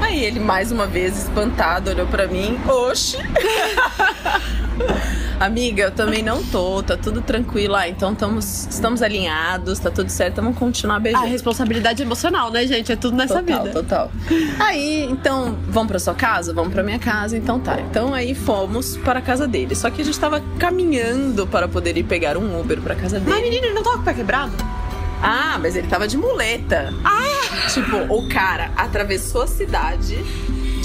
Aí 0.00 0.24
ele, 0.24 0.40
mais 0.40 0.72
uma 0.72 0.86
vez, 0.86 1.16
espantado, 1.16 1.90
olhou 1.90 2.08
pra 2.08 2.26
mim. 2.26 2.58
Oxi! 2.68 3.18
Amiga, 5.40 5.82
eu 5.84 5.90
também 5.90 6.22
não 6.22 6.42
tô, 6.44 6.82
tá 6.82 6.96
tudo 6.96 7.20
tranquilo. 7.20 7.74
Ah, 7.74 7.88
então 7.88 8.14
tamos, 8.14 8.66
estamos 8.70 9.02
alinhados, 9.02 9.78
tá 9.78 9.90
tudo 9.90 10.08
certo, 10.08 10.36
vamos 10.36 10.56
continuar 10.58 10.96
A 10.96 11.00
beijando. 11.00 11.26
responsabilidade 11.26 12.02
emocional, 12.02 12.50
né, 12.50 12.66
gente? 12.66 12.92
É 12.92 12.96
tudo 12.96 13.16
nessa 13.16 13.42
Total, 13.42 13.62
vida. 13.64 13.72
total. 13.74 14.12
Aí, 14.60 15.04
então, 15.10 15.56
vamos 15.68 15.88
pra 15.88 15.98
sua 15.98 16.14
casa? 16.14 16.54
Vamos 16.54 16.72
pra 16.72 16.82
minha 16.82 16.98
casa, 16.98 17.36
então 17.36 17.58
tá. 17.58 17.80
Então 17.80 18.14
aí 18.14 18.34
fomos 18.34 18.96
para 18.98 19.18
a 19.18 19.22
casa 19.22 19.46
dele. 19.48 19.74
Só 19.74 19.90
que 19.90 20.02
a 20.02 20.04
gente 20.04 20.18
tava 20.18 20.40
caminhando 20.58 21.46
para 21.46 21.66
poder 21.68 21.96
ir 21.96 22.04
pegar 22.04 22.36
um 22.36 22.60
Uber 22.60 22.80
pra 22.80 22.94
casa 22.94 23.18
dele. 23.18 23.30
Mas 23.30 23.42
menino, 23.42 23.66
ele 23.66 23.74
não 23.74 23.82
tava 23.82 23.96
com 23.96 24.02
o 24.02 24.04
pé 24.04 24.14
quebrado? 24.14 24.52
Ah, 25.22 25.58
mas 25.60 25.74
ele 25.74 25.88
tava 25.88 26.06
de 26.06 26.16
muleta. 26.16 26.92
Ah! 27.04 27.68
Tipo, 27.72 27.96
o 28.14 28.28
cara 28.28 28.70
atravessou 28.76 29.42
a 29.42 29.46
cidade 29.46 30.18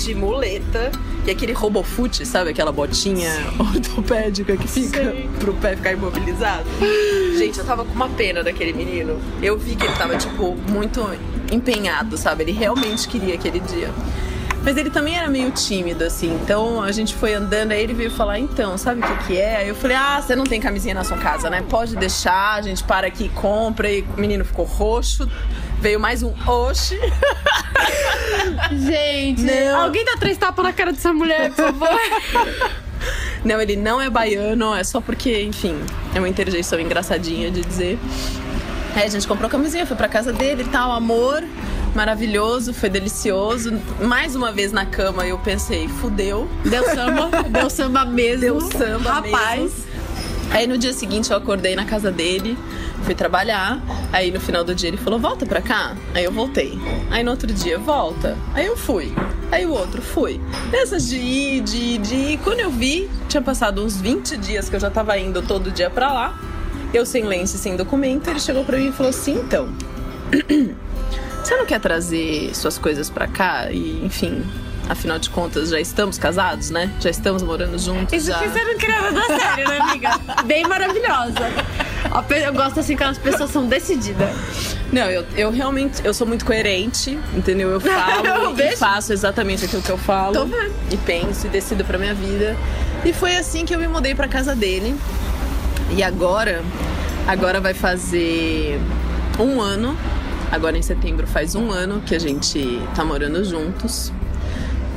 de 0.03 0.15
muleta 0.15 0.91
e 1.25 1.31
aquele 1.31 1.53
robofoot, 1.53 2.25
sabe? 2.25 2.51
Aquela 2.51 2.71
botinha 2.71 3.31
ortopédica 3.59 4.55
que 4.57 4.67
fica 4.67 5.15
pro 5.39 5.53
pé 5.55 5.75
ficar 5.75 5.93
imobilizado. 5.93 6.65
Gente, 7.37 7.59
eu 7.59 7.65
tava 7.65 7.83
com 7.85 7.93
uma 7.93 8.09
pena 8.09 8.43
daquele 8.43 8.73
menino. 8.73 9.19
Eu 9.41 9.57
vi 9.57 9.75
que 9.75 9.85
ele 9.85 9.93
tava, 9.93 10.17
tipo, 10.17 10.55
muito 10.69 11.05
empenhado, 11.51 12.17
sabe? 12.17 12.43
Ele 12.43 12.51
realmente 12.51 13.07
queria 13.07 13.35
aquele 13.35 13.59
dia. 13.59 13.89
Mas 14.63 14.77
ele 14.77 14.89
também 14.89 15.17
era 15.17 15.27
meio 15.29 15.51
tímido, 15.51 16.03
assim. 16.03 16.33
Então 16.43 16.81
a 16.81 16.91
gente 16.91 17.15
foi 17.15 17.33
andando, 17.33 17.71
aí 17.71 17.81
ele 17.81 17.93
veio 17.93 18.11
falar, 18.11 18.39
então, 18.39 18.77
sabe 18.77 19.01
o 19.01 19.03
que 19.03 19.27
que 19.27 19.37
é? 19.37 19.57
Aí 19.57 19.69
eu 19.69 19.75
falei, 19.75 19.95
ah, 19.97 20.21
você 20.21 20.35
não 20.35 20.43
tem 20.43 20.59
camisinha 20.59 20.93
na 20.93 21.03
sua 21.03 21.17
casa, 21.17 21.49
né? 21.49 21.63
Pode 21.69 21.95
deixar, 21.95 22.55
a 22.55 22.61
gente 22.61 22.83
para 22.83 23.07
aqui 23.07 23.25
e 23.25 23.29
compra. 23.29 23.89
E 23.89 24.01
o 24.01 24.19
menino 24.19 24.43
ficou 24.43 24.65
roxo. 24.65 25.29
Veio 25.79 25.99
mais 25.99 26.21
um 26.23 26.33
oxe. 26.45 26.99
Gente, 28.71 29.43
Não. 29.43 29.81
alguém 29.81 30.03
dá 30.03 30.17
três 30.17 30.37
tapas 30.37 30.63
na 30.63 30.73
cara 30.73 30.91
dessa 30.91 31.13
mulher, 31.13 31.51
por 31.51 31.65
favor. 31.65 31.89
Não, 33.45 33.61
ele 33.61 33.77
não 33.77 34.01
é 34.01 34.09
baiano, 34.09 34.75
é 34.75 34.83
só 34.83 34.99
porque, 34.99 35.43
enfim, 35.43 35.79
é 36.13 36.19
uma 36.19 36.27
interjeição 36.27 36.77
engraçadinha 36.77 37.49
de 37.49 37.61
dizer. 37.61 37.97
Aí 38.93 39.03
a 39.03 39.07
gente 39.07 39.25
comprou 39.25 39.49
camisinha, 39.49 39.85
foi 39.85 39.95
pra 39.95 40.09
casa 40.09 40.33
dele 40.33 40.63
e 40.63 40.67
tal, 40.67 40.91
amor, 40.91 41.41
maravilhoso, 41.95 42.73
foi 42.73 42.89
delicioso. 42.89 43.79
Mais 44.01 44.35
uma 44.35 44.51
vez 44.51 44.71
na 44.71 44.85
cama 44.85 45.25
eu 45.25 45.37
pensei, 45.39 45.87
fudeu. 45.87 46.47
Deu 46.63 46.83
samba, 46.83 47.43
deu 47.49 47.69
samba 47.69 48.05
mesmo. 48.05 48.41
Deu 48.41 48.61
samba 48.61 49.13
Rapaz. 49.13 49.59
mesmo. 49.61 49.89
Aí 50.51 50.65
no 50.65 50.77
dia 50.77 50.93
seguinte 50.93 51.29
eu 51.29 51.37
acordei 51.37 51.75
na 51.75 51.85
casa 51.85 52.11
dele, 52.11 52.57
fui 53.03 53.13
trabalhar. 53.13 53.79
Aí 54.11 54.31
no 54.31 54.39
final 54.39 54.63
do 54.63 54.73
dia 54.73 54.89
ele 54.89 54.97
falou: 54.97 55.19
Volta 55.19 55.45
pra 55.45 55.61
cá. 55.61 55.95
Aí 56.13 56.23
eu 56.23 56.31
voltei. 56.31 56.77
Aí 57.11 57.23
no 57.23 57.31
outro 57.31 57.51
dia, 57.53 57.77
volta. 57.77 58.35
Aí 58.53 58.65
eu 58.65 58.75
fui. 58.75 59.13
Aí 59.51 59.65
o 59.65 59.71
outro, 59.71 60.01
fui. 60.01 60.41
Nessas 60.71 61.07
de 61.07 61.17
ir, 61.17 61.61
de 61.61 61.77
ir, 61.77 61.97
de 61.99 62.15
ir. 62.15 62.37
Quando 62.39 62.59
eu 62.59 62.71
vi, 62.71 63.09
tinha 63.27 63.41
passado 63.41 63.83
uns 63.83 63.99
20 63.99 64.37
dias 64.37 64.69
que 64.69 64.75
eu 64.75 64.79
já 64.79 64.89
tava 64.89 65.17
indo 65.17 65.41
todo 65.41 65.71
dia 65.71 65.89
pra 65.89 66.11
lá. 66.11 66.39
Eu 66.93 67.05
sem 67.05 67.23
lenço 67.23 67.55
e 67.55 67.59
sem 67.59 67.75
documento. 67.75 68.27
Ele 68.29 68.39
chegou 68.39 68.65
pra 68.65 68.77
mim 68.77 68.89
e 68.89 68.91
falou 68.91 69.11
assim: 69.11 69.33
Então. 69.33 69.69
Você 71.49 71.57
não 71.57 71.65
quer 71.65 71.79
trazer 71.79 72.55
suas 72.55 72.77
coisas 72.77 73.09
pra 73.09 73.25
cá? 73.27 73.71
E, 73.71 74.05
enfim, 74.05 74.45
afinal 74.87 75.17
de 75.17 75.31
contas, 75.31 75.69
já 75.69 75.79
estamos 75.79 76.15
casados, 76.15 76.69
né? 76.69 76.93
Já 76.99 77.09
estamos 77.09 77.41
morando 77.41 77.75
juntos. 77.79 78.13
Isso 78.13 78.27
já... 78.27 78.37
que 78.37 78.49
você 78.49 78.63
não 78.63 78.77
queria 78.77 79.01
nada 79.01 79.25
sério, 79.25 79.67
né, 79.67 79.79
amiga? 79.79 80.11
Bem 80.45 80.67
maravilhosa. 80.67 81.33
Eu 82.45 82.53
gosto 82.53 82.79
assim 82.79 82.95
quando 82.95 83.09
as 83.09 83.17
pessoas 83.17 83.49
são 83.49 83.65
decididas. 83.65 84.29
Não, 84.93 85.09
eu, 85.09 85.25
eu 85.35 85.49
realmente 85.49 86.05
eu 86.05 86.13
sou 86.13 86.27
muito 86.27 86.45
coerente, 86.45 87.17
entendeu? 87.33 87.71
Eu 87.71 87.79
falo 87.81 88.27
Eu 88.27 88.51
e 88.51 88.53
vejo. 88.53 88.77
faço 88.77 89.11
exatamente 89.11 89.65
aquilo 89.65 89.81
que 89.81 89.89
eu 89.89 89.97
falo. 89.97 90.33
Tô 90.33 90.45
vendo. 90.45 90.75
E 90.91 90.97
penso 90.97 91.47
e 91.47 91.49
decido 91.49 91.83
pra 91.83 91.97
minha 91.97 92.13
vida. 92.13 92.55
E 93.03 93.11
foi 93.11 93.35
assim 93.35 93.65
que 93.65 93.73
eu 93.73 93.79
me 93.79 93.87
mudei 93.87 94.13
pra 94.13 94.27
casa 94.27 94.55
dele. 94.55 94.95
E 95.97 96.03
agora, 96.03 96.63
agora 97.27 97.59
vai 97.59 97.73
fazer 97.73 98.79
um 99.39 99.59
ano. 99.59 99.97
Agora 100.51 100.77
em 100.77 100.81
setembro 100.81 101.27
faz 101.27 101.55
um 101.55 101.71
ano 101.71 102.01
que 102.01 102.15
a 102.15 102.19
gente 102.19 102.81
tá 102.95 103.05
morando 103.05 103.43
juntos. 103.43 104.11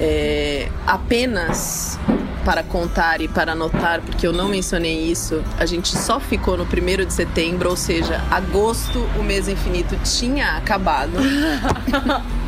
É, 0.01 0.69
apenas 0.87 1.99
para 2.45 2.63
contar 2.63 3.21
e 3.21 3.29
para 3.29 3.53
anotar, 3.53 4.01
porque 4.03 4.27
eu 4.27 4.33
não 4.33 4.49
mencionei 4.49 4.99
isso, 5.05 5.43
a 5.59 5.67
gente 5.67 5.97
só 5.97 6.19
ficou 6.19 6.57
no 6.57 6.67
primeiro 6.67 7.07
de 7.07 7.13
setembro, 7.13 7.71
ou 7.71 7.77
seja, 7.77 8.21
agosto, 8.31 8.99
o 9.19 9.23
mês 9.23 9.49
infinito 9.49 9.97
tinha 10.05 10.57
acabado. 10.57 11.13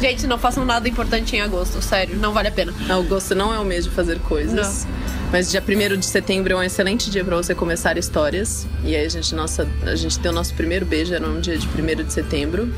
Gente, 0.00 0.26
não 0.26 0.38
façam 0.38 0.64
nada 0.64 0.88
importante 0.88 1.36
em 1.36 1.40
agosto, 1.40 1.80
sério, 1.80 2.16
não 2.16 2.32
vale 2.32 2.48
a 2.48 2.50
pena. 2.50 2.74
Agosto 2.88 3.32
não 3.34 3.54
é 3.54 3.58
o 3.60 3.64
mês 3.64 3.84
de 3.84 3.90
fazer 3.90 4.18
coisas. 4.20 4.86
Mas 5.32 5.50
dia 5.50 5.64
1 5.66 5.96
de 5.98 6.04
setembro 6.04 6.52
é 6.52 6.56
um 6.56 6.62
excelente 6.62 7.10
dia 7.10 7.24
para 7.24 7.34
você 7.34 7.54
começar 7.54 7.96
histórias. 7.96 8.66
E 8.84 8.94
aí 8.94 9.06
a 9.06 9.08
gente, 9.08 9.34
nossa, 9.34 9.66
a 9.86 9.96
gente 9.96 10.18
deu 10.18 10.30
nosso 10.30 10.52
primeiro 10.52 10.84
beijo, 10.84 11.14
era 11.14 11.26
no 11.26 11.40
dia 11.40 11.56
de 11.56 11.66
1 11.66 12.04
de 12.04 12.12
setembro. 12.12 12.70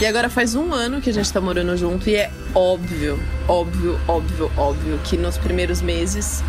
E 0.00 0.06
agora 0.06 0.30
faz 0.30 0.54
um 0.54 0.72
ano 0.72 1.02
que 1.02 1.10
a 1.10 1.12
gente 1.12 1.30
tá 1.30 1.42
morando 1.42 1.76
junto 1.76 2.08
e 2.08 2.14
é 2.14 2.30
óbvio, 2.54 3.22
óbvio, 3.46 4.00
óbvio, 4.08 4.50
óbvio 4.56 4.98
que 5.04 5.18
nos 5.18 5.36
primeiros 5.36 5.82
meses, 5.82 6.42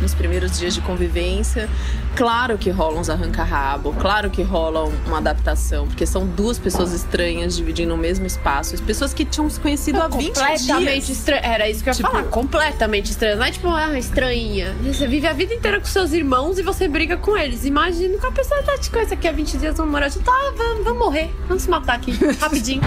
nos 0.00 0.14
primeiros 0.14 0.58
dias 0.58 0.74
de 0.74 0.80
convivência, 0.80 1.68
claro 2.16 2.56
que 2.58 2.70
rola 2.70 3.00
uns 3.00 3.10
arranca-rabo, 3.10 3.92
claro 3.94 4.30
que 4.30 4.42
rola 4.42 4.84
uma 5.06 5.18
adaptação, 5.18 5.86
porque 5.86 6.06
são 6.06 6.26
duas 6.26 6.58
pessoas 6.58 6.92
estranhas 6.92 7.56
dividindo 7.56 7.94
o 7.94 7.96
mesmo 7.96 8.26
espaço, 8.26 8.74
as 8.74 8.80
pessoas 8.80 9.12
que 9.14 9.24
tinham 9.24 9.48
se 9.50 9.58
conhecido 9.60 10.00
há 10.00 10.08
20 10.08 10.26
completamente 10.38 11.06
dias. 11.06 11.08
estranho. 11.08 11.42
Era 11.44 11.68
isso 11.68 11.82
que 11.82 11.88
eu 11.88 11.92
ia 11.92 11.96
Tipo- 11.96 12.10
falar. 12.10 12.22
Completamente 12.24 13.10
estranho. 13.10 13.36
Não 13.36 13.44
é 13.44 13.50
tipo, 13.50 13.68
ah, 13.68 13.98
estranha. 13.98 14.74
Você 14.82 15.06
vive 15.06 15.26
a 15.26 15.32
vida 15.32 15.54
inteira 15.54 15.78
com 15.80 15.86
seus 15.86 16.12
irmãos 16.12 16.58
e 16.58 16.62
você 16.62 16.88
briga 16.88 17.16
com 17.16 17.36
eles. 17.36 17.64
Imagina 17.64 18.18
que 18.18 18.26
a 18.26 18.32
pessoa 18.32 18.62
tá 18.62 18.76
te 18.78 18.90
conhece 18.90 19.14
aqui 19.14 19.26
há 19.28 19.32
20 19.32 19.56
dias, 19.58 19.76
vamos 19.76 19.92
morar 19.92 20.08
junto. 20.08 20.24
Tá, 20.24 20.52
vamos, 20.56 20.84
vamos 20.84 20.98
morrer. 20.98 21.30
Vamos 21.46 21.62
se 21.64 21.70
matar 21.70 21.96
aqui, 21.96 22.12
rapidinho. 22.40 22.80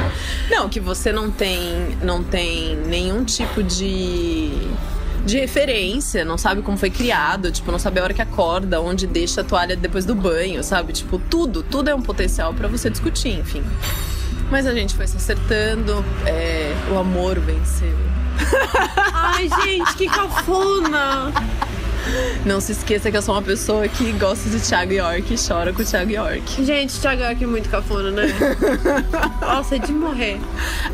Não, 0.49 0.69
que 0.69 0.79
você 0.79 1.11
não 1.11 1.29
tem, 1.31 1.97
não 2.03 2.23
tem 2.23 2.75
nenhum 2.87 3.23
tipo 3.23 3.63
de 3.63 4.51
de 5.25 5.39
referência, 5.39 6.25
não 6.25 6.37
sabe 6.37 6.61
como 6.61 6.77
foi 6.77 6.89
criado, 6.89 7.51
tipo, 7.51 7.71
não 7.71 7.79
sabe 7.79 7.99
a 7.99 8.03
hora 8.03 8.13
que 8.13 8.21
acorda, 8.21 8.81
onde 8.81 9.05
deixa 9.05 9.41
a 9.41 9.43
toalha 9.43 9.75
depois 9.75 10.05
do 10.05 10.15
banho, 10.15 10.63
sabe? 10.63 10.93
Tipo, 10.93 11.19
tudo, 11.19 11.63
tudo 11.63 11.89
é 11.89 11.95
um 11.95 12.01
potencial 12.01 12.53
para 12.53 12.67
você 12.67 12.89
discutir, 12.89 13.39
enfim. 13.39 13.63
Mas 14.49 14.65
a 14.65 14.73
gente 14.73 14.95
foi 14.95 15.07
se 15.07 15.17
acertando, 15.17 16.03
é, 16.25 16.73
o 16.91 16.97
amor 16.97 17.39
venceu. 17.39 17.95
Ai, 19.13 19.49
gente, 19.63 19.95
que 19.95 20.07
cafona! 20.07 21.31
Não 22.45 22.59
se 22.59 22.71
esqueça 22.71 23.11
que 23.11 23.17
eu 23.17 23.21
sou 23.21 23.35
uma 23.35 23.43
pessoa 23.43 23.87
que 23.87 24.11
gosta 24.13 24.49
de 24.49 24.59
Thiago 24.59 24.91
York 24.91 25.33
e 25.33 25.37
chora 25.37 25.71
com 25.71 25.83
o 25.83 25.85
Thiago 25.85 26.11
York. 26.11 26.65
Gente, 26.65 26.99
Thiago 26.99 27.21
York 27.21 27.43
é 27.43 27.47
muito 27.47 27.69
cafona, 27.69 28.09
né? 28.09 28.27
Nossa, 29.39 29.75
é 29.75 29.79
de 29.79 29.91
morrer. 29.93 30.39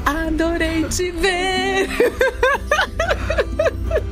Adorei 0.05 0.84
te 0.84 1.12
ver! 1.12 1.88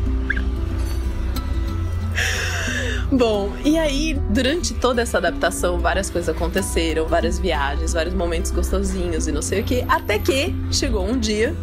Bom, 3.16 3.54
e 3.64 3.78
aí, 3.78 4.14
durante 4.30 4.74
toda 4.74 5.02
essa 5.02 5.20
adaptação, 5.20 5.80
várias 5.80 6.10
coisas 6.10 6.36
aconteceram, 6.36 7.08
várias 7.08 7.40
viagens, 7.40 7.94
vários 7.94 8.14
momentos 8.14 8.52
gostosinhos 8.52 9.26
e 9.26 9.32
não 9.32 9.42
sei 9.42 9.62
o 9.62 9.64
que, 9.64 9.86
até 9.88 10.20
que 10.20 10.54
chegou 10.70 11.08
um 11.08 11.18
dia 11.18 11.56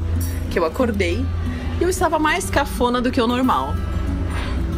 que 0.51 0.59
eu 0.59 0.65
acordei 0.65 1.23
e 1.79 1.83
eu 1.83 1.91
estava 1.91 2.19
mais 2.19 2.49
cafona 2.49 3.03
do 3.03 3.11
que 3.11 3.21
o 3.21 3.27
normal. 3.27 3.75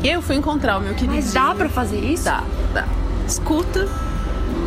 E 0.02 0.09
eu 0.09 0.21
fui 0.21 0.35
encontrar 0.35 0.78
o 0.78 0.81
meu 0.81 0.95
querido. 0.95 1.14
Mas 1.14 1.33
dá 1.33 1.54
pra 1.54 1.69
fazer 1.69 2.00
isso? 2.00 2.25
Dá, 2.25 2.43
dá. 2.73 2.88
Escuta. 3.25 3.88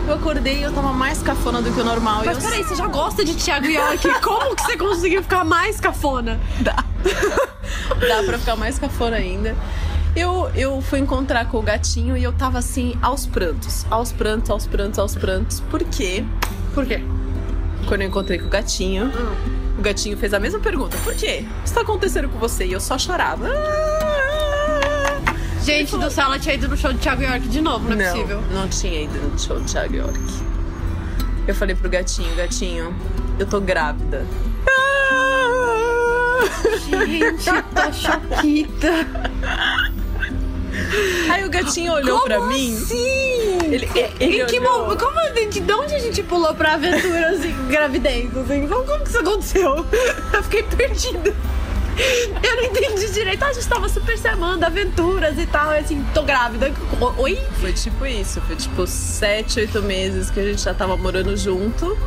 Eu 0.08 0.14
acordei 0.14 0.60
e 0.60 0.64
eu 0.64 0.72
tava 0.72 0.94
mais 0.94 1.22
cafona 1.22 1.62
do 1.62 1.74
que 1.74 1.82
o 1.82 1.84
normal. 1.84 2.24
Mas 2.26 2.38
eu... 2.38 2.50
peraí, 2.50 2.64
você 2.64 2.76
já 2.76 2.88
gosta 2.88 3.26
de 3.26 3.36
Thiago 3.36 3.68
York? 3.68 4.08
Como 4.24 4.56
que 4.56 4.64
você 4.64 4.78
conseguiu 4.78 5.22
ficar 5.22 5.44
mais 5.44 5.82
cafona? 5.82 6.40
Dá. 6.62 6.86
Dá 8.08 8.24
pra 8.24 8.40
ficar 8.40 8.56
mais 8.56 8.80
cafona 8.80 9.18
ainda. 9.18 9.54
Eu, 10.18 10.50
eu 10.56 10.82
fui 10.82 10.98
encontrar 10.98 11.46
com 11.46 11.60
o 11.60 11.62
gatinho 11.62 12.18
e 12.18 12.24
eu 12.24 12.34
tava 12.34 12.58
assim, 12.58 12.98
aos 13.04 13.28
prantos. 13.28 13.86
Aos 13.88 14.12
prantos, 14.12 14.50
aos 14.50 14.66
prantos, 14.66 14.98
aos 14.98 15.14
prantos. 15.14 15.60
Por 15.60 15.84
quê? 15.84 16.26
Por 16.74 16.88
quê? 16.88 17.04
Quando 17.88 18.02
eu 18.02 18.08
encontrei 18.08 18.40
com 18.40 18.48
o 18.48 18.50
gatinho, 18.50 19.12
o 19.78 19.82
gatinho 19.84 20.18
fez 20.18 20.34
a 20.34 20.40
mesma 20.40 20.60
pergunta. 20.60 20.98
Por 21.04 21.14
quê? 21.14 21.46
O 21.60 21.62
que 21.62 21.68
está 21.68 21.82
acontecendo 21.82 22.30
com 22.30 22.40
você? 22.40 22.66
E 22.66 22.72
eu 22.72 22.80
só 22.82 22.98
chorava. 22.98 23.48
Gente 25.64 25.96
do 25.96 26.10
céu, 26.10 26.26
ela 26.26 26.40
tinha 26.40 26.56
ido 26.56 26.68
no 26.68 26.76
show 26.76 26.92
de 26.92 26.98
Thiago 26.98 27.22
York 27.22 27.48
de 27.48 27.62
novo, 27.62 27.88
não 27.88 28.02
é 28.02 28.12
possível. 28.12 28.42
Não 28.52 28.68
tinha 28.68 29.04
ido 29.04 29.20
no 29.20 29.38
show 29.38 29.60
de 29.60 29.72
Thiago 29.72 29.98
York. 29.98 30.20
Eu 31.48 31.54
falei 31.54 31.76
pro 31.76 31.88
gatinho, 31.92 32.36
gatinho, 32.36 32.96
eu 33.38 33.46
tô 33.46 33.62
grávida. 33.62 34.26
Gente, 36.90 37.46
tá 37.76 37.92
choquita. 37.94 39.06
Aí 41.32 41.44
o 41.46 41.50
gatinho 41.50 41.94
olhou 41.94 42.22
pra 42.22 42.39
mim. 42.41 42.75
Assim? 42.75 43.58
Ele, 43.65 43.89
ele 44.20 44.41
em 44.41 44.46
que 44.46 44.60
olhou- 44.60 44.79
momento? 44.86 45.00
Como 45.06 45.17
gente, 45.38 45.60
de 45.60 45.74
onde 45.74 45.96
a 45.96 46.00
gente 46.00 46.24
pulou 46.24 46.53
pra 46.56 46.74
aventuras 46.74 47.44
e 47.46 47.50
gravidez? 47.70 48.36
Assim? 48.38 48.67
Como, 48.67 48.84
como 48.86 49.03
que 49.03 49.10
isso 49.10 49.20
aconteceu? 49.20 49.86
Eu 50.34 50.44
fiquei 50.44 50.63
perdida. 50.63 51.34
Eu 52.44 52.56
não 52.58 52.63
entendi 52.63 53.12
direito. 53.12 53.44
A 53.44 53.51
gente 53.53 53.67
tava 53.67 53.89
super 53.89 54.17
se 54.17 54.27
amando, 54.27 54.65
aventuras 54.65 55.38
e 55.39 55.46
tal. 55.48 55.72
E 55.74 55.79
assim, 55.79 56.06
tô 56.13 56.22
grávida. 56.24 56.72
Oi? 57.17 57.39
Foi 57.60 57.74
tipo 57.74 58.06
isso, 58.06 58.39
foi 58.41 58.56
tipo 58.56 58.86
sete, 58.86 59.60
oito 59.62 59.82
meses 59.82 60.29
que 60.29 60.39
a 60.39 60.44
gente 60.44 60.62
já 60.62 60.74
tava 60.74 60.96
morando 60.96 61.36
junto, 61.36 61.98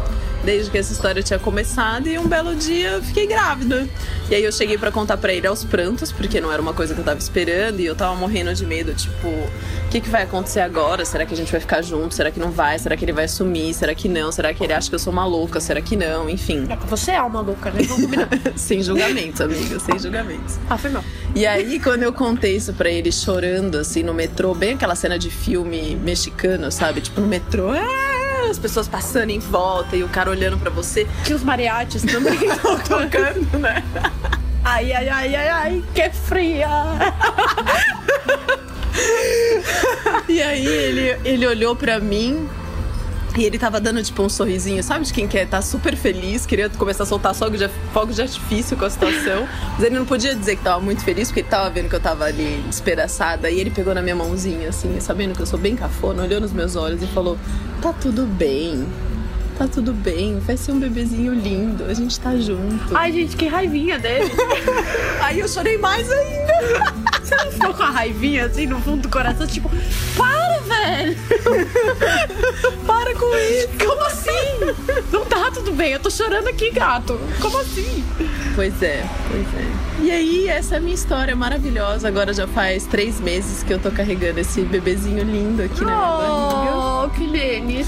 desde 0.45 0.71
que 0.71 0.79
essa 0.79 0.93
história 0.93 1.23
tinha 1.23 1.39
começado, 1.39 2.07
e 2.09 2.19
um 2.19 2.27
belo 2.27 2.55
dia 2.55 2.91
eu 2.93 3.03
fiquei 3.03 3.27
grávida. 3.27 3.89
E 4.31 4.35
aí 4.35 4.43
eu 4.45 4.53
cheguei 4.53 4.79
pra 4.79 4.91
contar 4.91 5.17
pra 5.17 5.33
ele 5.33 5.47
aos 5.47 5.65
prantos, 5.65 6.11
porque 6.13 6.41
não 6.41 6.53
era 6.53 6.61
uma 6.61 6.73
coisa 6.73 6.95
que 6.95 7.01
eu 7.01 7.05
tava 7.05 7.19
esperando, 7.19 7.81
e 7.81 7.87
eu 7.87 7.95
tava 7.95 8.15
morrendo 8.15 8.55
de 8.55 8.65
medo, 8.65 8.95
tipo, 8.95 9.27
o 9.29 9.89
que, 9.91 10.01
que 10.01 10.09
vai 10.09 10.23
acontecer 10.23 10.61
agora? 10.61 11.05
Será 11.05 11.27
que 11.27 11.35
a 11.35 11.37
gente 11.37 11.51
vai 11.51 11.61
ficar 11.61 11.83
junto? 11.83 12.15
Será 12.15 12.31
que 12.31 12.39
não 12.39 12.51
vai? 12.51 12.79
Será 12.79 12.97
que 12.97 13.05
ele 13.05 13.13
vai 13.13 13.27
sumir? 13.29 13.75
Será 13.75 13.95
que 13.95 14.09
não? 14.09 14.31
Será 14.31 14.55
que 14.55 14.63
ele 14.63 14.73
acha 14.73 14.89
que 14.89 14.95
eu 14.95 14.99
sou 14.99 15.13
uma 15.13 15.25
louca? 15.27 15.61
Será 15.61 15.81
que 15.81 15.97
não? 15.97 16.29
Enfim. 16.31 16.67
Você 16.89 17.11
é 17.13 17.23
uma 17.23 17.41
louca, 17.41 17.71
né? 17.71 17.81
Sem 18.57 18.83
julgamentos, 18.83 19.41
amiga, 19.41 19.79
sem 19.81 19.99
julgamentos. 19.99 20.57
Ah, 20.69 20.77
foi 20.79 20.91
mal. 20.91 21.05
E 21.35 21.47
aí, 21.47 21.81
quando 21.81 22.03
eu 22.03 22.13
contei 22.13 22.57
isso 22.57 22.73
pra 22.75 22.89
ele 22.91 23.11
chorando, 23.11 23.77
assim, 23.79 24.03
no 24.03 24.15
metrô, 24.15 24.55
bem 24.55 24.75
aquela 24.75 24.95
cena 24.95 25.19
de 25.19 25.31
filme 25.31 25.97
mexicano, 25.97 26.71
sabe? 26.71 27.01
Tipo, 27.01 27.21
no 27.21 27.27
metrô, 27.27 27.71
"Ah", 27.71 28.20
as 28.51 28.59
pessoas 28.59 28.89
passando 28.89 29.31
em 29.31 29.39
volta 29.39 29.97
e 29.97 30.03
o 30.05 30.09
cara 30.09 30.31
olhando 30.31 30.59
pra 30.59 30.71
você, 30.71 31.07
Tinha 31.25 31.37
os 31.37 31.43
mariachis 31.43 32.03
também. 32.11 32.39
tocando, 32.87 33.59
né? 33.59 33.83
ai, 34.65 34.93
ai, 34.93 35.09
ai, 35.09 35.35
ai, 35.37 35.49
ai, 35.49 35.85
que 35.95 36.11
fria. 36.11 36.69
E 40.29 40.41
aí, 40.43 40.67
ele, 40.67 41.17
ele 41.25 41.47
olhou 41.47 41.75
pra 41.75 41.99
mim 41.99 42.49
e 43.41 43.45
ele 43.45 43.59
tava 43.59 43.81
dando, 43.81 44.03
tipo, 44.03 44.23
um 44.23 44.29
sorrisinho, 44.29 44.83
sabe? 44.83 45.07
De 45.07 45.15
quem 45.15 45.27
quer 45.27 45.47
tá 45.47 45.63
super 45.63 45.97
feliz, 45.97 46.45
queria 46.45 46.69
começar 46.69 47.05
a 47.05 47.07
soltar 47.07 47.35
fogo 47.35 47.57
de, 47.57 47.67
fogo 47.91 48.13
de 48.13 48.21
artifício 48.21 48.77
com 48.77 48.85
a 48.85 48.91
situação. 48.91 49.49
Mas 49.73 49.83
ele 49.83 49.99
não 49.99 50.05
podia 50.05 50.35
dizer 50.35 50.57
que 50.57 50.63
tava 50.63 50.79
muito 50.79 51.03
feliz, 51.03 51.29
porque 51.29 51.41
ele 51.41 51.49
tava 51.49 51.71
vendo 51.71 51.89
que 51.89 51.95
eu 51.95 52.01
tava 52.01 52.25
ali 52.25 52.63
despedaçada. 52.69 53.51
E 53.51 53.59
ele 53.59 53.71
pegou 53.71 53.95
na 53.95 54.03
minha 54.03 54.15
mãozinha, 54.15 54.69
assim, 54.69 55.01
sabendo 55.01 55.35
que 55.35 55.41
eu 55.41 55.47
sou 55.47 55.59
bem 55.59 55.75
cafona, 55.75 56.23
olhou 56.23 56.39
nos 56.39 56.53
meus 56.53 56.77
olhos 56.77 57.03
e 57.03 57.07
falou: 57.07 57.39
Tá 57.81 57.95
tudo 57.95 58.27
bem. 58.27 58.87
Tá 59.57 59.67
tudo 59.67 59.93
bem, 59.93 60.39
vai 60.39 60.57
ser 60.57 60.73
um 60.73 60.81
bebezinho 60.81 61.35
lindo, 61.35 61.85
a 61.85 61.93
gente 61.93 62.19
tá 62.19 62.35
junto. 62.35 62.97
Ai, 62.97 63.13
gente, 63.13 63.37
que 63.37 63.47
raivinha 63.47 63.99
dele. 63.99 64.31
Aí 65.21 65.39
eu 65.39 65.47
chorei 65.47 65.77
mais 65.77 66.11
ainda. 66.11 66.95
Você 67.23 67.37
não 67.37 67.53
ficou 67.53 67.75
com 67.75 67.83
a 67.83 67.91
raivinha 67.91 68.47
assim 68.47 68.67
no 68.67 68.81
fundo 68.81 69.03
do 69.03 69.09
coração? 69.09 69.47
Tipo, 69.47 69.71
para, 70.17 70.61
velho! 70.61 71.17
Para 72.87 73.15
com 73.15 73.37
isso. 73.37 73.69
Como 73.85 74.03
assim? 74.05 75.11
Não 75.13 75.25
tá 75.25 75.51
tudo 75.51 75.73
bem, 75.73 75.93
eu 75.93 76.01
tô 76.01 76.11
chorando 76.11 76.49
aqui, 76.49 76.71
gato. 76.71 77.19
Como 77.41 77.59
assim? 77.59 78.05
Pois 78.55 78.83
é, 78.83 79.05
pois 79.31 79.47
é. 79.55 79.91
E 80.03 80.11
aí, 80.11 80.49
essa 80.49 80.77
é 80.77 80.79
a 80.79 80.81
minha 80.81 80.95
história 80.95 81.37
maravilhosa. 81.37 82.09
Agora 82.09 82.33
já 82.33 82.47
faz 82.47 82.87
três 82.87 83.21
meses 83.21 83.63
que 83.63 83.73
eu 83.73 83.79
tô 83.79 83.91
carregando 83.91 84.41
esse 84.41 84.63
bebezinho 84.63 85.23
lindo 85.23 85.63
aqui 85.63 85.83
na 85.83 85.87
minha 85.87 86.01
barriga. 86.01 86.77
Oh, 86.77 87.11
que 87.11 87.27
deles. 87.27 87.87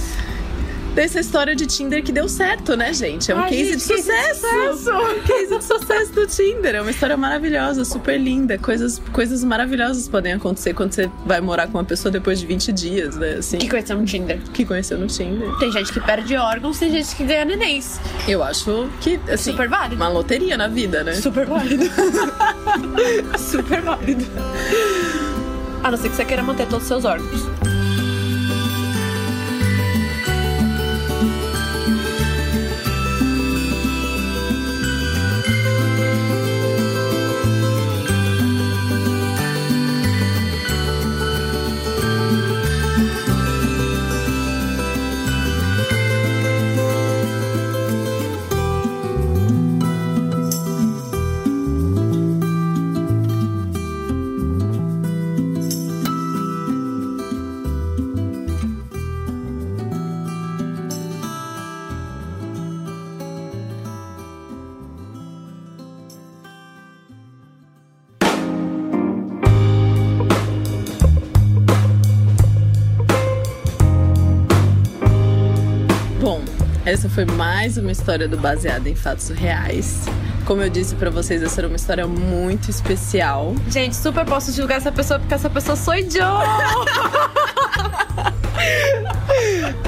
Dessa 0.94 1.20
história 1.20 1.56
de 1.56 1.64
Tinder 1.66 2.02
que 2.02 2.12
deu 2.12 2.28
certo, 2.28 2.76
né, 2.76 2.92
gente? 2.92 3.32
É 3.32 3.34
um 3.34 3.38
Ai, 3.38 3.48
case, 3.48 3.64
gente, 3.64 3.76
de 3.76 3.82
sucesso. 3.82 4.40
sucesso. 4.42 4.90
Um 4.92 5.20
case 5.22 5.58
de 5.58 5.64
sucesso 5.64 6.12
do 6.12 6.26
Tinder. 6.26 6.74
É 6.74 6.80
uma 6.82 6.90
história 6.90 7.16
maravilhosa, 7.16 7.82
super 7.84 8.20
linda. 8.20 8.58
Coisas, 8.58 9.00
coisas 9.10 9.42
maravilhosas 9.42 10.06
podem 10.06 10.34
acontecer 10.34 10.74
quando 10.74 10.92
você 10.92 11.10
vai 11.24 11.40
morar 11.40 11.66
com 11.68 11.78
uma 11.78 11.84
pessoa 11.84 12.12
depois 12.12 12.38
de 12.38 12.46
20 12.46 12.72
dias, 12.72 13.16
né? 13.16 13.36
Assim, 13.38 13.56
Que 13.56 13.70
conheceu 13.70 13.96
no 13.96 14.04
Tinder. 14.04 14.38
que 14.52 14.66
conheceu 14.66 14.98
no 14.98 15.06
Tinder. 15.06 15.48
Tem 15.58 15.72
gente 15.72 15.90
que 15.90 16.00
perde 16.00 16.36
órgãos, 16.36 16.78
tem 16.78 16.90
gente 16.90 17.16
que 17.16 17.24
ganha 17.24 17.46
nenéns. 17.46 17.98
Eu 18.28 18.42
acho 18.42 18.86
que, 19.00 19.18
assim, 19.30 19.52
Super 19.52 19.68
válido. 19.70 19.96
uma 19.96 20.08
loteria 20.08 20.58
na 20.58 20.68
vida, 20.68 21.02
né? 21.02 21.14
Super 21.14 21.46
válido. 21.46 21.84
Super 23.38 23.80
válido. 23.80 24.26
A 25.82 25.90
não 25.90 25.96
ser 25.96 26.10
que 26.10 26.16
você 26.16 26.24
queira 26.26 26.42
manter 26.42 26.66
todos 26.66 26.82
os 26.82 26.88
seus 26.88 27.04
órgãos. 27.06 27.40
Foi 77.12 77.26
mais 77.26 77.76
uma 77.76 77.92
história 77.92 78.26
do 78.26 78.38
Baseada 78.38 78.88
em 78.88 78.94
Fatos 78.94 79.28
Reais. 79.28 80.06
Como 80.46 80.62
eu 80.62 80.70
disse 80.70 80.94
pra 80.94 81.10
vocês, 81.10 81.42
essa 81.42 81.60
era 81.60 81.68
uma 81.68 81.76
história 81.76 82.06
muito 82.06 82.70
especial. 82.70 83.54
Gente, 83.68 83.94
super 83.94 84.24
posso 84.24 84.50
julgar 84.50 84.78
essa 84.78 84.90
pessoa 84.90 85.18
porque 85.20 85.34
essa 85.34 85.50
pessoa 85.50 85.76
sou 85.76 85.94
eu. 85.94 86.06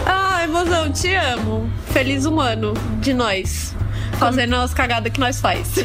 Ai, 0.05 0.47
mozão, 0.49 0.93
te 0.93 1.15
amo. 1.15 1.71
Feliz 1.87 2.27
um 2.27 2.39
ano 2.39 2.75
de 3.01 3.15
nós. 3.15 3.75
fazendo 4.19 4.55
as 4.57 4.75
cagadas 4.75 5.13
que 5.13 5.19
nós 5.19 5.41
faz. 5.41 5.77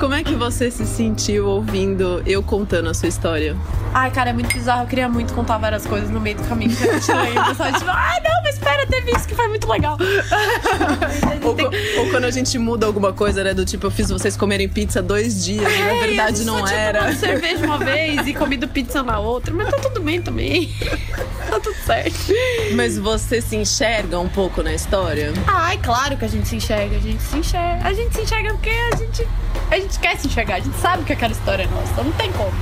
Como 0.00 0.14
é 0.14 0.24
que 0.24 0.34
você 0.34 0.70
se 0.70 0.86
sentiu 0.86 1.46
ouvindo 1.48 2.22
eu 2.26 2.42
contando 2.42 2.88
a 2.88 2.94
sua 2.94 3.08
história? 3.08 3.56
Ai, 3.94 4.10
cara, 4.10 4.30
é 4.30 4.32
muito 4.32 4.52
bizarro. 4.52 4.82
Eu 4.82 4.86
queria 4.86 5.08
muito 5.08 5.32
contar 5.32 5.58
várias 5.58 5.86
coisas 5.86 6.10
no 6.10 6.20
meio 6.20 6.36
do 6.36 6.44
caminho 6.44 6.74
que 6.74 6.88
a 6.88 6.92
gente 6.92 7.12
lembra. 7.12 7.44
Pessoal, 7.46 7.72
tipo, 7.72 7.90
ah, 7.90 8.20
não, 8.22 8.42
mas 8.42 8.54
espera, 8.54 8.86
teve 8.86 9.10
isso 9.12 9.26
que 9.26 9.34
foi 9.34 9.48
muito 9.48 9.68
legal. 9.68 9.96
ou, 11.42 12.04
ou, 12.04 12.10
quando 12.10 12.24
a 12.24 12.30
gente 12.30 12.58
muda 12.58 12.86
alguma 12.86 13.12
coisa, 13.12 13.42
né? 13.42 13.54
Do 13.54 13.64
tipo, 13.64 13.86
eu 13.86 13.90
fiz 13.90 14.10
vocês 14.10 14.36
comerem 14.36 14.68
pizza 14.68 15.02
dois 15.02 15.44
dias 15.44 15.66
é, 15.66 15.78
e 15.78 15.84
na 15.84 16.06
verdade 16.06 16.44
não 16.44 16.66
era. 16.66 17.10
Eu 17.10 17.16
cerveja 17.16 17.64
uma 17.64 17.78
vez 17.78 18.26
e 18.26 18.34
comido 18.34 18.68
pizza 18.68 19.02
na 19.02 19.18
outra, 19.18 19.52
mas 19.54 19.70
tá 19.70 19.78
tudo 19.78 20.00
bem 20.00 20.20
também. 20.20 20.74
tá 21.48 21.60
tudo 21.60 21.76
certo. 21.84 22.32
Mas 22.74 22.98
você 22.98 23.40
se 23.40 23.56
enxerga 23.56 24.18
um 24.18 24.28
pouco 24.28 24.62
na 24.62 24.74
história? 24.74 25.32
Ai, 25.46 25.78
claro 25.78 26.16
que 26.16 26.24
a 26.24 26.28
gente 26.28 26.48
se 26.48 26.56
enxerga. 26.56 26.96
A 26.96 27.00
gente 27.00 27.22
se 27.22 27.36
enxerga. 27.36 27.88
A 27.88 27.92
gente 27.92 28.14
se 28.14 28.22
enxerga 28.22 28.52
porque 28.52 28.70
a 28.70 28.96
gente, 28.96 29.28
a 29.70 29.78
gente 29.78 29.98
quer 29.98 30.16
se 30.16 30.26
enxergar. 30.26 30.56
A 30.56 30.60
gente 30.60 30.76
sabe 30.78 31.04
que 31.04 31.12
aquela 31.12 31.32
história 31.32 31.62
é 31.62 31.66
nossa. 31.66 32.02
Não 32.02 32.12
tem 32.12 32.30
como. 32.32 32.52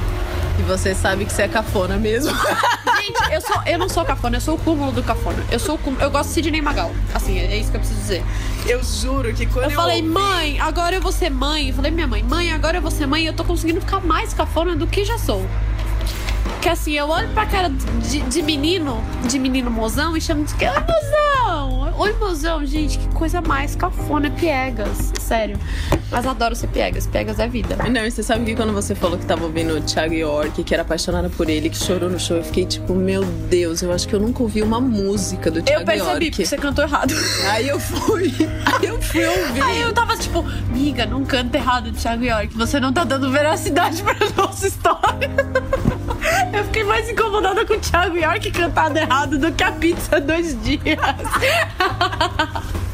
E 0.59 0.63
você 0.63 0.95
sabe 0.95 1.25
que 1.25 1.33
você 1.33 1.43
é 1.43 1.49
cafona 1.49 1.97
mesmo. 1.97 2.33
Gente, 3.05 3.33
eu, 3.33 3.41
sou, 3.41 3.63
eu 3.67 3.79
não 3.79 3.89
sou 3.89 4.05
cafona, 4.05 4.37
eu 4.37 4.41
sou 4.41 4.55
o 4.55 4.59
cúmulo 4.59 4.93
do 4.93 5.03
cafona. 5.03 5.45
Eu 5.51 5.59
sou 5.59 5.77
o 5.77 5.97
eu 6.01 6.11
gosto 6.11 6.29
de 6.29 6.35
Sidney 6.35 6.63
Magal. 6.63 6.91
Assim, 7.13 7.39
é 7.39 7.57
isso 7.57 7.71
que 7.71 7.77
eu 7.77 7.81
preciso 7.81 8.01
dizer. 8.01 8.25
Eu 8.67 8.83
juro 8.83 9.35
que 9.35 9.47
quando 9.47 9.65
eu. 9.65 9.71
Eu 9.71 9.77
falei, 9.77 10.01
ouvi... 10.01 10.09
mãe, 10.09 10.61
agora 10.61 10.95
eu 10.97 11.03
vou 11.03 11.13
ser 11.13 11.31
mãe. 11.31 11.69
Eu 11.69 11.75
falei, 11.75 11.91
minha 11.91 12.07
mãe, 12.07 12.23
mãe, 12.23 12.53
agora 12.53 12.79
eu 12.79 12.83
vou 12.83 12.91
ser 12.91 13.07
mãe. 13.07 13.27
Eu 13.27 13.35
tô 13.35 13.45
conseguindo 13.45 13.81
ficar 13.81 14.01
mais 14.01 14.33
cafona 14.33 14.75
do 14.75 14.87
que 14.87 15.05
já 15.05 15.19
sou. 15.19 15.45
Que 16.63 16.69
assim, 16.71 16.93
eu 16.93 17.09
olho 17.09 17.29
pra 17.31 17.45
cara 17.45 17.69
de, 17.69 18.21
de 18.21 18.43
menino, 18.43 19.05
de 19.29 19.39
menino 19.39 19.71
mozão, 19.71 20.17
e 20.17 20.21
chamo 20.21 20.45
de 20.45 20.55
que? 20.55 20.65
Oi, 20.65 20.73
mozão! 20.73 21.44
Oi, 21.97 22.13
mozão, 22.15 22.67
gente, 22.67 22.99
que 22.99 23.09
coisa 23.09 23.41
mais 23.41 23.77
cafona, 23.77 24.27
é 24.27 24.31
piegas. 24.31 25.13
Sério. 25.21 25.57
Mas 26.11 26.27
adoro 26.27 26.57
ser 26.57 26.67
piegas, 26.67 27.07
piegas 27.07 27.39
é 27.39 27.47
vida. 27.47 27.77
Não, 27.89 28.05
e 28.05 28.11
você 28.11 28.23
sabe 28.23 28.45
que 28.45 28.57
quando 28.57 28.73
você 28.73 28.95
falou 28.97 29.17
que 29.17 29.25
tava 29.25 29.45
ouvindo 29.45 29.77
o 29.77 29.81
Thiago 29.81 30.13
York, 30.13 30.65
que 30.65 30.75
era 30.75 30.83
apaixonada 30.83 31.31
por 31.31 31.49
ele, 31.49 31.71
que 31.71 31.77
chorou 31.77 32.11
no 32.11 32.19
show, 32.19 32.37
eu 32.37 32.45
fiquei 32.45 32.67
tipo, 32.67 32.95
meu 32.95 33.25
Deus, 33.25 33.81
eu 33.81 33.93
acho 33.93 34.09
que 34.09 34.15
eu 34.15 34.21
nunca 34.21 34.43
ouvi 34.43 34.61
uma 34.61 34.81
música 34.81 35.51
do 35.51 35.63
Thiago 35.63 35.83
York. 35.83 35.99
Eu 35.99 36.05
percebi, 36.05 36.31
porque 36.31 36.45
você 36.45 36.57
cantou 36.57 36.85
errado. 36.85 37.15
Aí 37.49 37.69
eu 37.69 37.79
fui, 37.79 38.33
aí 38.67 38.87
eu 38.89 39.01
fui 39.01 39.25
ouvir. 39.25 39.63
Aí 39.63 39.81
eu 39.81 39.93
tava 39.93 40.17
tipo, 40.17 40.43
miga, 40.71 41.07
não 41.07 41.25
canta 41.25 41.57
errado 41.59 41.93
do 41.93 41.97
Thiago 41.97 42.25
York, 42.25 42.57
você 42.57 42.81
não 42.81 42.93
tá 42.93 43.05
dando 43.05 43.31
veracidade 43.31 44.03
pra 44.03 44.17
nossa 44.37 44.67
história. 44.67 45.31
Eu 46.55 46.65
fiquei 46.65 46.85
mais 46.85 47.11
incomodada 47.11 47.67
com 47.67 47.75
o 47.75 47.81
Thiago 47.81 48.17
York 48.17 48.51
cantado 48.53 48.97
errado 48.97 49.39
do 49.39 49.53
que 49.53 49.65
a 49.65 49.73
pizza 49.73 50.21
dois 50.21 50.57
dias. 50.63 50.81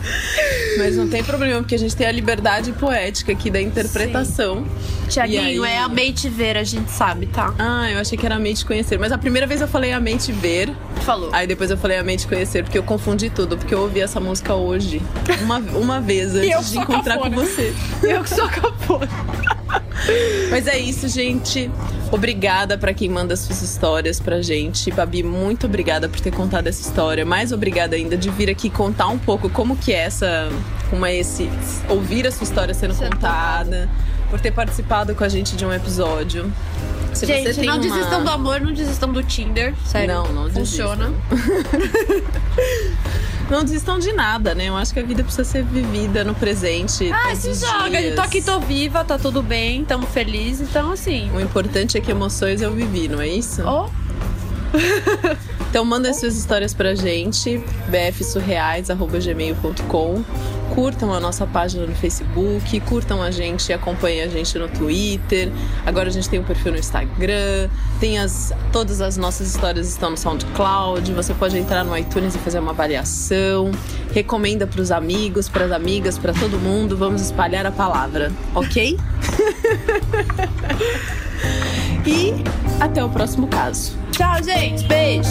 Mas 0.79 0.97
não 0.97 1.09
tem 1.09 1.23
problema, 1.23 1.61
porque 1.61 1.75
a 1.75 1.79
gente 1.79 1.95
tem 1.95 2.07
a 2.07 2.13
liberdade 2.13 2.73
poética 2.73 3.33
aqui 3.33 3.51
da 3.51 3.61
interpretação. 3.61 4.67
Tiaguinho, 5.09 5.63
aí... 5.63 5.73
é 5.73 5.79
amei 5.79 6.13
te 6.13 6.29
ver, 6.29 6.57
a 6.57 6.65
gente 6.65 6.91
sabe, 6.91 7.27
tá? 7.27 7.53
Ah, 7.59 7.91
eu 7.91 7.99
achei 7.99 8.17
que 8.17 8.25
era 8.25 8.37
amei 8.37 8.55
te 8.55 8.65
conhecer. 8.65 8.99
Mas 8.99 9.13
a 9.13 9.19
primeira 9.19 9.47
vez 9.47 9.61
eu 9.61 9.69
falei 9.69 9.93
amei 9.93 10.17
te 10.17 10.33
ver. 10.33 10.73
Falou. 11.03 11.29
Aí 11.33 11.47
depois 11.47 11.71
eu 11.71 11.77
falei 11.77 11.99
amei 11.99 12.17
te 12.17 12.27
conhecer, 12.27 12.63
porque 12.63 12.79
eu 12.79 12.83
confundi 12.83 13.29
tudo. 13.29 13.59
Porque 13.59 13.75
eu 13.75 13.81
ouvi 13.81 14.01
essa 14.01 14.21
música 14.21 14.55
hoje, 14.55 15.03
uma, 15.43 15.59
uma 15.59 16.01
vez, 16.01 16.33
antes 16.35 16.71
de 16.71 16.79
encontrar 16.79 17.17
cafona. 17.17 17.37
com 17.37 17.43
você. 17.43 17.75
Eu 18.03 18.23
que 18.23 18.31
sou 18.31 18.49
cafona. 18.49 19.09
Mas 20.51 20.67
é 20.67 20.79
isso, 20.79 21.09
gente. 21.09 21.71
Obrigada 22.11 22.77
para 22.77 22.93
quem 22.93 23.09
manda 23.09 23.37
suas 23.37 23.63
histórias 23.63 24.19
pra 24.19 24.43
gente. 24.43 24.91
Babi, 24.91 25.23
muito 25.23 25.67
obrigada 25.67 26.09
por 26.09 26.19
ter 26.21 26.33
contado 26.33 26.67
essa 26.67 26.81
história. 26.81 27.25
Mais 27.25 27.53
obrigada 27.53 27.95
ainda 27.95 28.17
de 28.17 28.31
vir 28.31 28.51
aqui 28.51 28.69
contar 28.69 29.09
um 29.09 29.19
pouco 29.19 29.49
como 29.49 29.77
que 29.77 29.93
é 29.93 29.99
essa, 29.99 30.49
como 30.89 31.07
é 31.07 31.17
esse 31.17 31.49
ouvir 31.89 32.27
a 32.27 32.33
sua 32.33 32.45
história 32.45 32.75
sendo 32.75 32.95
Você 32.95 33.09
contada, 33.09 33.89
por 34.29 34.41
ter 34.41 34.51
participado 34.51 35.15
com 35.15 35.23
a 35.23 35.29
gente 35.29 35.57
de 35.57 35.65
um 35.65 35.73
episódio. 35.73 36.53
Se 37.13 37.27
gente, 37.27 37.61
não 37.63 37.75
uma... 37.75 37.83
desistam 37.83 38.25
do 38.25 38.31
amor, 38.31 38.61
não 38.61 38.73
desistam 38.73 39.13
do 39.13 39.23
Tinder. 39.23 39.75
Sério. 39.85 40.15
Não, 40.15 40.33
não 40.33 40.51
Funciona. 40.51 41.13
não 43.51 43.65
desistam 43.65 43.99
de 43.99 44.13
nada, 44.13 44.55
né? 44.55 44.69
Eu 44.69 44.77
acho 44.77 44.93
que 44.93 45.01
a 45.01 45.03
vida 45.03 45.23
precisa 45.23 45.45
ser 45.45 45.65
vivida 45.65 46.25
no 46.25 46.35
presente. 46.35 47.11
Ah, 47.13 47.35
se 47.35 47.53
joga. 47.55 47.99
Tô 48.15 48.21
aqui, 48.23 48.41
tô 48.41 48.61
viva, 48.61 49.05
tá 49.05 49.19
tudo 49.19 49.43
bem, 49.43 49.85
tamo 49.85 50.07
feliz. 50.07 50.61
Então, 50.61 50.93
assim. 50.93 51.31
O 51.33 51.41
importante 51.41 51.99
é 51.99 52.01
que 52.01 52.11
emoções 52.11 52.63
eu 52.63 52.73
vivi, 52.73 53.09
não 53.09 53.21
é 53.21 53.29
isso? 53.29 53.63
Oh. 53.63 53.89
Então 55.69 55.85
manda 55.85 56.13
suas 56.13 56.37
histórias 56.37 56.75
pra 56.75 56.95
gente, 56.95 57.63
bfsurreais.gmail.com 57.89 60.25
curtam 60.75 61.13
a 61.13 61.21
nossa 61.21 61.47
página 61.47 61.87
no 61.87 61.95
Facebook, 61.95 62.81
curtam 62.81 63.23
a 63.23 63.31
gente 63.31 63.73
acompanhem 63.73 64.23
a 64.23 64.29
gente 64.29 64.59
no 64.59 64.69
Twitter. 64.69 65.53
Agora 65.85 66.09
a 66.09 66.13
gente 66.13 66.29
tem 66.29 66.41
um 66.41 66.45
perfil 66.45 66.73
no 66.73 66.79
Instagram, 66.79 67.69
tem 67.99 68.19
as 68.19 68.53
todas 68.73 69.01
as 69.01 69.17
nossas 69.17 69.49
histórias 69.49 69.89
estão 69.89 70.11
no 70.11 70.17
SoundCloud. 70.17 71.13
Você 71.13 71.35
pode 71.35 71.59
entrar 71.59 71.85
no 71.85 71.97
iTunes 71.97 72.35
e 72.35 72.39
fazer 72.39 72.61
uma 72.61 72.71
avaliação. 72.71 73.71
Recomenda 74.13 74.67
para 74.67 74.81
os 74.81 74.91
amigos, 74.91 75.49
para 75.49 75.67
as 75.67 75.73
amigas, 75.73 76.19
para 76.19 76.33
todo 76.33 76.59
mundo. 76.59 76.97
Vamos 76.97 77.21
espalhar 77.21 77.67
a 77.67 77.73
palavra, 77.73 78.33
ok? 78.55 78.97
e 82.07 82.35
até 82.81 83.05
o 83.05 83.09
próximo 83.09 83.47
caso. 83.47 83.97
Tchau, 84.13 84.43
gente. 84.43 84.85
Beijo. 84.87 85.31